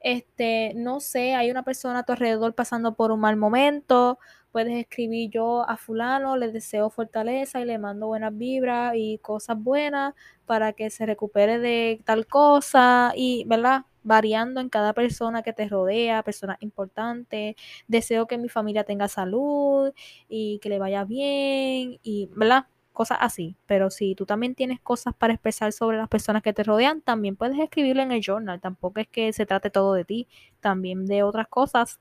Este, 0.00 0.74
no 0.76 1.00
sé, 1.00 1.34
hay 1.34 1.50
una 1.50 1.62
persona 1.62 2.00
a 2.00 2.02
tu 2.02 2.12
alrededor 2.12 2.54
pasando 2.54 2.96
por 2.96 3.10
un 3.10 3.20
mal 3.20 3.36
momento, 3.38 4.18
puedes 4.54 4.74
escribir 4.78 5.30
yo 5.30 5.68
a 5.68 5.76
fulano, 5.76 6.36
le 6.36 6.52
deseo 6.52 6.88
fortaleza 6.88 7.60
y 7.60 7.64
le 7.64 7.76
mando 7.76 8.06
buenas 8.06 8.38
vibras 8.38 8.94
y 8.96 9.18
cosas 9.18 9.58
buenas 9.60 10.14
para 10.46 10.72
que 10.74 10.90
se 10.90 11.06
recupere 11.06 11.58
de 11.58 12.00
tal 12.04 12.28
cosa 12.28 13.12
y, 13.16 13.44
¿verdad? 13.48 13.84
Variando 14.04 14.60
en 14.60 14.68
cada 14.68 14.92
persona 14.92 15.42
que 15.42 15.52
te 15.52 15.66
rodea, 15.68 16.22
personas 16.22 16.58
importantes. 16.60 17.56
Deseo 17.88 18.28
que 18.28 18.38
mi 18.38 18.48
familia 18.48 18.84
tenga 18.84 19.08
salud 19.08 19.92
y 20.28 20.60
que 20.60 20.68
le 20.68 20.78
vaya 20.78 21.02
bien 21.04 21.98
y, 22.04 22.28
¿verdad? 22.36 22.66
Cosas 22.92 23.18
así. 23.22 23.56
Pero 23.66 23.90
si 23.90 24.14
tú 24.14 24.24
también 24.24 24.54
tienes 24.54 24.78
cosas 24.80 25.14
para 25.14 25.32
expresar 25.32 25.72
sobre 25.72 25.96
las 25.96 26.08
personas 26.08 26.44
que 26.44 26.52
te 26.52 26.62
rodean, 26.62 27.00
también 27.00 27.34
puedes 27.34 27.58
escribirlo 27.58 28.02
en 28.02 28.12
el 28.12 28.22
journal. 28.24 28.60
Tampoco 28.60 29.00
es 29.00 29.08
que 29.08 29.32
se 29.32 29.46
trate 29.46 29.68
todo 29.70 29.94
de 29.94 30.04
ti, 30.04 30.28
también 30.60 31.06
de 31.06 31.24
otras 31.24 31.48
cosas 31.48 31.98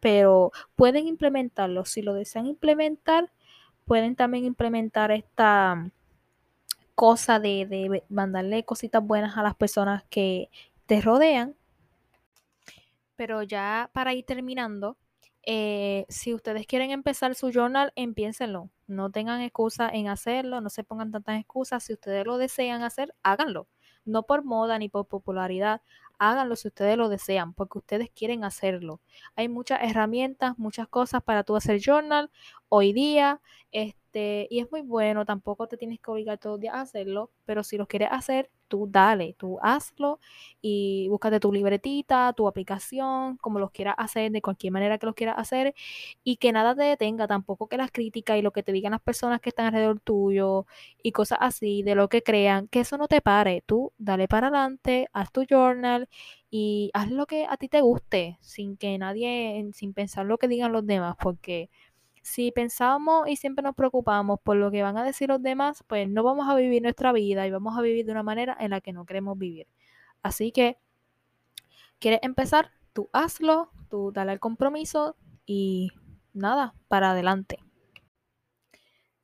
pero 0.00 0.52
pueden 0.74 1.06
implementarlo. 1.06 1.84
Si 1.84 2.02
lo 2.02 2.14
desean 2.14 2.46
implementar, 2.46 3.32
pueden 3.84 4.16
también 4.16 4.44
implementar 4.44 5.10
esta 5.10 5.90
cosa 6.94 7.38
de, 7.38 7.66
de 7.66 8.04
mandarle 8.08 8.64
cositas 8.64 9.04
buenas 9.04 9.36
a 9.36 9.42
las 9.42 9.54
personas 9.54 10.04
que 10.10 10.50
te 10.86 11.00
rodean. 11.00 11.54
Pero 13.16 13.42
ya 13.42 13.90
para 13.92 14.14
ir 14.14 14.24
terminando, 14.24 14.96
eh, 15.48 16.06
si 16.08 16.34
ustedes 16.34 16.66
quieren 16.66 16.90
empezar 16.90 17.36
su 17.36 17.52
journal, 17.52 17.92
empiénsenlo. 17.94 18.68
No 18.88 19.10
tengan 19.10 19.40
excusa 19.40 19.88
en 19.88 20.08
hacerlo, 20.08 20.60
no 20.60 20.70
se 20.70 20.82
pongan 20.82 21.12
tantas 21.12 21.38
excusas. 21.38 21.84
Si 21.84 21.92
ustedes 21.92 22.26
lo 22.26 22.36
desean 22.36 22.82
hacer, 22.82 23.14
háganlo. 23.22 23.68
No 24.06 24.22
por 24.24 24.44
moda 24.44 24.78
ni 24.78 24.88
por 24.88 25.06
popularidad, 25.06 25.82
háganlo 26.18 26.56
si 26.56 26.68
ustedes 26.68 26.96
lo 26.96 27.08
desean, 27.08 27.52
porque 27.52 27.78
ustedes 27.78 28.10
quieren 28.10 28.44
hacerlo. 28.44 29.00
Hay 29.34 29.48
muchas 29.48 29.82
herramientas, 29.82 30.58
muchas 30.58 30.88
cosas 30.88 31.22
para 31.22 31.44
tú 31.44 31.56
hacer 31.56 31.80
journal 31.84 32.30
hoy 32.68 32.92
día, 32.92 33.40
este, 33.72 34.46
y 34.50 34.60
es 34.60 34.70
muy 34.70 34.82
bueno, 34.82 35.24
tampoco 35.26 35.66
te 35.68 35.76
tienes 35.76 36.00
que 36.00 36.10
obligar 36.10 36.38
todos 36.38 36.54
los 36.54 36.60
días 36.60 36.74
a 36.74 36.80
hacerlo, 36.82 37.30
pero 37.44 37.62
si 37.62 37.76
lo 37.76 37.86
quieres 37.86 38.08
hacer, 38.12 38.50
tú 38.68 38.88
dale, 38.90 39.34
tú 39.38 39.58
hazlo 39.62 40.20
y 40.60 41.08
búscate 41.08 41.40
tu 41.40 41.52
libretita, 41.52 42.32
tu 42.32 42.48
aplicación, 42.48 43.36
como 43.38 43.58
los 43.58 43.70
quieras 43.70 43.94
hacer, 43.98 44.32
de 44.32 44.42
cualquier 44.42 44.72
manera 44.72 44.98
que 44.98 45.06
los 45.06 45.14
quieras 45.14 45.36
hacer 45.38 45.74
y 46.24 46.36
que 46.36 46.52
nada 46.52 46.74
te 46.74 46.82
detenga, 46.82 47.26
tampoco 47.26 47.68
que 47.68 47.76
las 47.76 47.90
críticas 47.92 48.38
y 48.38 48.42
lo 48.42 48.52
que 48.52 48.62
te 48.62 48.72
digan 48.72 48.92
las 48.92 49.00
personas 49.00 49.40
que 49.40 49.50
están 49.50 49.66
alrededor 49.66 50.00
tuyo 50.00 50.66
y 51.02 51.12
cosas 51.12 51.38
así, 51.40 51.82
de 51.82 51.94
lo 51.94 52.08
que 52.08 52.22
crean, 52.22 52.68
que 52.68 52.80
eso 52.80 52.98
no 52.98 53.08
te 53.08 53.20
pare, 53.20 53.62
tú 53.66 53.92
dale 53.98 54.28
para 54.28 54.48
adelante, 54.48 55.08
haz 55.12 55.32
tu 55.32 55.44
journal 55.48 56.08
y 56.50 56.90
haz 56.94 57.10
lo 57.10 57.26
que 57.26 57.46
a 57.48 57.56
ti 57.56 57.68
te 57.68 57.80
guste, 57.80 58.38
sin 58.40 58.76
que 58.76 58.96
nadie, 58.98 59.68
sin 59.72 59.92
pensar 59.94 60.26
lo 60.26 60.38
que 60.38 60.48
digan 60.48 60.72
los 60.72 60.86
demás, 60.86 61.16
porque 61.20 61.70
si 62.26 62.50
pensamos 62.50 63.28
y 63.28 63.36
siempre 63.36 63.62
nos 63.62 63.76
preocupamos 63.76 64.40
por 64.42 64.56
lo 64.56 64.72
que 64.72 64.82
van 64.82 64.98
a 64.98 65.04
decir 65.04 65.28
los 65.28 65.40
demás, 65.40 65.84
pues 65.86 66.08
no 66.08 66.24
vamos 66.24 66.48
a 66.48 66.56
vivir 66.56 66.82
nuestra 66.82 67.12
vida 67.12 67.46
y 67.46 67.52
vamos 67.52 67.78
a 67.78 67.82
vivir 67.82 68.04
de 68.04 68.10
una 68.10 68.24
manera 68.24 68.56
en 68.58 68.72
la 68.72 68.80
que 68.80 68.92
no 68.92 69.06
queremos 69.06 69.38
vivir. 69.38 69.68
Así 70.24 70.50
que, 70.50 70.76
¿quieres 72.00 72.18
empezar? 72.24 72.72
Tú 72.92 73.08
hazlo, 73.12 73.70
tú 73.88 74.10
dale 74.10 74.32
el 74.32 74.40
compromiso 74.40 75.14
y 75.46 75.92
nada, 76.32 76.74
para 76.88 77.12
adelante. 77.12 77.60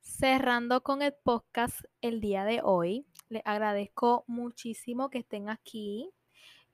Cerrando 0.00 0.84
con 0.84 1.02
el 1.02 1.12
podcast 1.12 1.80
el 2.02 2.20
día 2.20 2.44
de 2.44 2.60
hoy, 2.62 3.04
les 3.28 3.42
agradezco 3.44 4.22
muchísimo 4.28 5.10
que 5.10 5.18
estén 5.18 5.50
aquí 5.50 6.12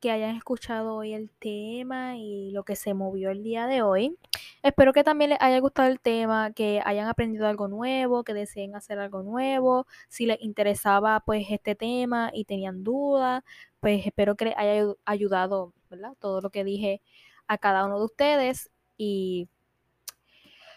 que 0.00 0.10
hayan 0.10 0.36
escuchado 0.36 0.94
hoy 0.94 1.12
el 1.12 1.30
tema 1.30 2.16
y 2.16 2.50
lo 2.52 2.64
que 2.64 2.76
se 2.76 2.94
movió 2.94 3.30
el 3.30 3.42
día 3.42 3.66
de 3.66 3.82
hoy. 3.82 4.16
Espero 4.62 4.92
que 4.92 5.04
también 5.04 5.30
les 5.30 5.40
haya 5.40 5.58
gustado 5.60 5.88
el 5.88 6.00
tema, 6.00 6.52
que 6.52 6.82
hayan 6.84 7.06
aprendido 7.08 7.46
algo 7.46 7.68
nuevo, 7.68 8.24
que 8.24 8.34
deseen 8.34 8.74
hacer 8.74 8.98
algo 8.98 9.22
nuevo. 9.22 9.86
Si 10.08 10.26
les 10.26 10.40
interesaba 10.42 11.20
pues 11.20 11.46
este 11.50 11.74
tema 11.74 12.30
y 12.32 12.44
tenían 12.44 12.82
dudas, 12.82 13.44
pues 13.80 14.04
espero 14.06 14.36
que 14.36 14.46
les 14.46 14.56
haya 14.56 14.92
ayudado, 15.04 15.72
¿verdad? 15.90 16.14
Todo 16.18 16.40
lo 16.40 16.50
que 16.50 16.64
dije 16.64 17.00
a 17.46 17.58
cada 17.58 17.86
uno 17.86 17.98
de 17.98 18.04
ustedes 18.06 18.70
y 18.96 19.48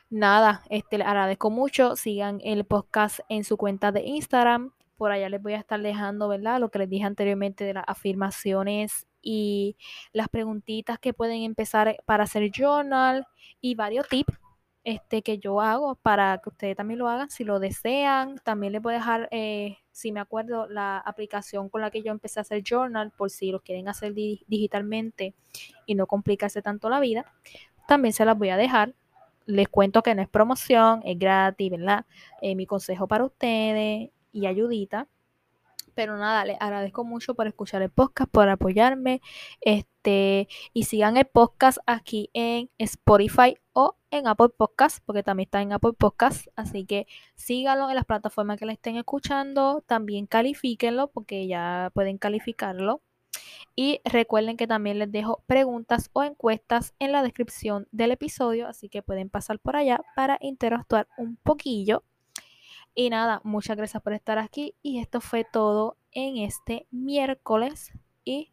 nada, 0.10 0.64
este 0.70 1.00
les 1.00 1.08
agradezco 1.08 1.50
mucho. 1.50 1.96
Sigan 1.96 2.40
el 2.44 2.66
podcast 2.66 3.22
en 3.30 3.44
su 3.44 3.58
cuenta 3.58 3.92
de 3.92 4.04
Instagram. 4.04 4.74
Por 4.98 5.12
allá 5.12 5.30
les 5.30 5.42
voy 5.42 5.54
a 5.54 5.60
estar 5.60 5.82
dejando, 5.82 6.28
¿verdad? 6.28 6.60
Lo 6.60 6.70
que 6.70 6.80
les 6.80 6.90
dije 6.90 7.06
anteriormente 7.06 7.64
de 7.64 7.74
las 7.74 7.86
afirmaciones 7.88 9.08
y 9.22 9.78
las 10.14 10.28
preguntitas 10.30 11.00
que 11.00 11.14
pueden 11.14 11.44
empezar 11.44 11.98
para 12.06 12.24
hacer 12.24 12.52
journal 12.52 13.28
y 13.60 13.76
varios 13.76 14.08
tips 14.08 14.34
este, 14.84 15.22
que 15.22 15.38
yo 15.38 15.62
hago 15.62 15.96
para 15.96 16.40
que 16.40 16.50
ustedes 16.50 16.76
también 16.76 17.00
lo 17.00 17.08
hagan 17.08 17.30
si 17.30 17.44
lo 17.44 17.60
desean. 17.60 18.40
También 18.44 18.74
les 18.74 18.82
voy 18.82 18.94
a 18.94 18.98
dejar, 18.98 19.28
eh, 19.32 19.78
si 19.92 20.12
me 20.12 20.20
acuerdo, 20.20 20.68
la 20.68 20.98
aplicación 20.98 21.70
con 21.70 21.82
la 21.82 21.92
que 21.92 22.02
yo 22.02 22.12
empecé 22.12 22.40
a 22.40 22.42
hacer 22.42 22.64
journal 22.64 23.12
por 23.12 23.30
si 23.30 23.52
lo 23.52 23.62
quieren 23.62 23.88
hacer 23.88 24.14
digitalmente 24.14 25.36
y 25.86 25.96
no 25.96 26.08
complicarse 26.08 26.62
tanto 26.62 26.90
la 26.90 27.00
vida. 27.00 27.26
También 27.88 28.14
se 28.14 28.26
las 28.26 28.38
voy 28.38 28.50
a 28.50 28.58
dejar. 28.58 28.96
les 29.48 29.68
cuento 29.70 30.04
que 30.04 30.16
no 30.16 30.22
es 30.22 30.30
promoción, 30.30 31.02
es 31.04 31.18
gratis, 31.20 31.72
¿verdad? 31.72 32.06
Eh, 32.42 32.56
mi 32.56 32.66
consejo 32.66 33.08
para 33.08 33.26
ustedes 33.26 34.10
y 34.32 34.46
ayudita. 34.46 35.08
Pero 35.96 36.18
nada, 36.18 36.46
les 36.46 36.58
agradezco 36.60 37.04
mucho 37.04 37.36
por 37.36 37.48
escuchar 37.48 37.82
el 37.82 37.90
podcast, 37.90 38.32
por 38.32 38.50
apoyarme. 38.50 39.22
Este, 39.62 40.48
y 40.74 40.84
sigan 40.84 41.18
el 41.18 41.26
podcast 41.26 41.80
aquí 41.86 42.30
en 42.34 42.70
Spotify 42.78 43.58
o 43.74 43.96
en 44.12 44.28
Apple 44.28 44.50
Podcast, 44.50 45.04
porque 45.06 45.24
también 45.24 45.48
está 45.48 45.62
en 45.62 45.74
Apple 45.74 45.94
Podcast. 45.94 46.48
Así 46.56 46.86
que 46.86 47.08
síganlo 47.36 47.90
en 47.90 47.96
las 47.96 48.06
plataformas 48.06 48.60
que 48.60 48.66
le 48.66 48.74
estén 48.74 48.98
escuchando. 48.98 49.84
También 49.88 50.28
califíquenlo, 50.28 51.08
porque 51.08 51.48
ya 51.48 51.92
pueden 51.94 52.18
calificarlo. 52.18 53.02
Y 53.76 54.02
recuerden 54.04 54.58
que 54.58 54.68
también 54.68 55.00
les 55.00 55.12
dejo 55.12 55.44
preguntas 55.48 56.10
o 56.14 56.24
encuestas 56.24 56.94
en 57.00 57.12
la 57.12 57.24
descripción 57.24 57.88
del 57.92 58.12
episodio, 58.12 58.68
así 58.68 58.90
que 58.90 59.02
pueden 59.02 59.30
pasar 59.30 59.60
por 59.60 59.76
allá 59.76 60.02
para 60.16 60.38
interactuar 60.42 61.08
un 61.18 61.38
poquillo. 61.38 62.04
Y 62.94 63.10
nada, 63.10 63.42
muchas 63.44 63.78
gracias 63.78 64.04
por 64.04 64.14
estar 64.14 64.38
aquí 64.38 64.76
y 64.82 65.00
esto 65.00 65.22
fue 65.22 65.46
todo 65.46 65.98
en 66.12 66.38
este 66.38 66.88
miércoles 66.92 67.92
y 68.26 68.52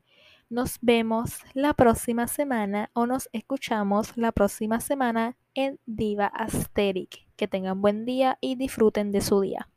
nos 0.49 0.79
vemos 0.81 1.41
la 1.55 1.75
próxima 1.75 2.27
semana 2.27 2.91
o 2.95 3.07
nos 3.07 3.29
escuchamos 3.33 4.17
la 4.17 4.33
próxima 4.33 4.81
semana 4.81 5.37
en 5.55 5.79
Diva 5.87 6.27
Asteric. 6.27 7.27
Que 7.37 7.49
tengan 7.49 7.83
buen 7.83 8.05
día 8.05 8.39
y 8.41 8.55
disfruten 8.55 9.13
de 9.13 9.21
su 9.21 9.41
día. 9.41 9.69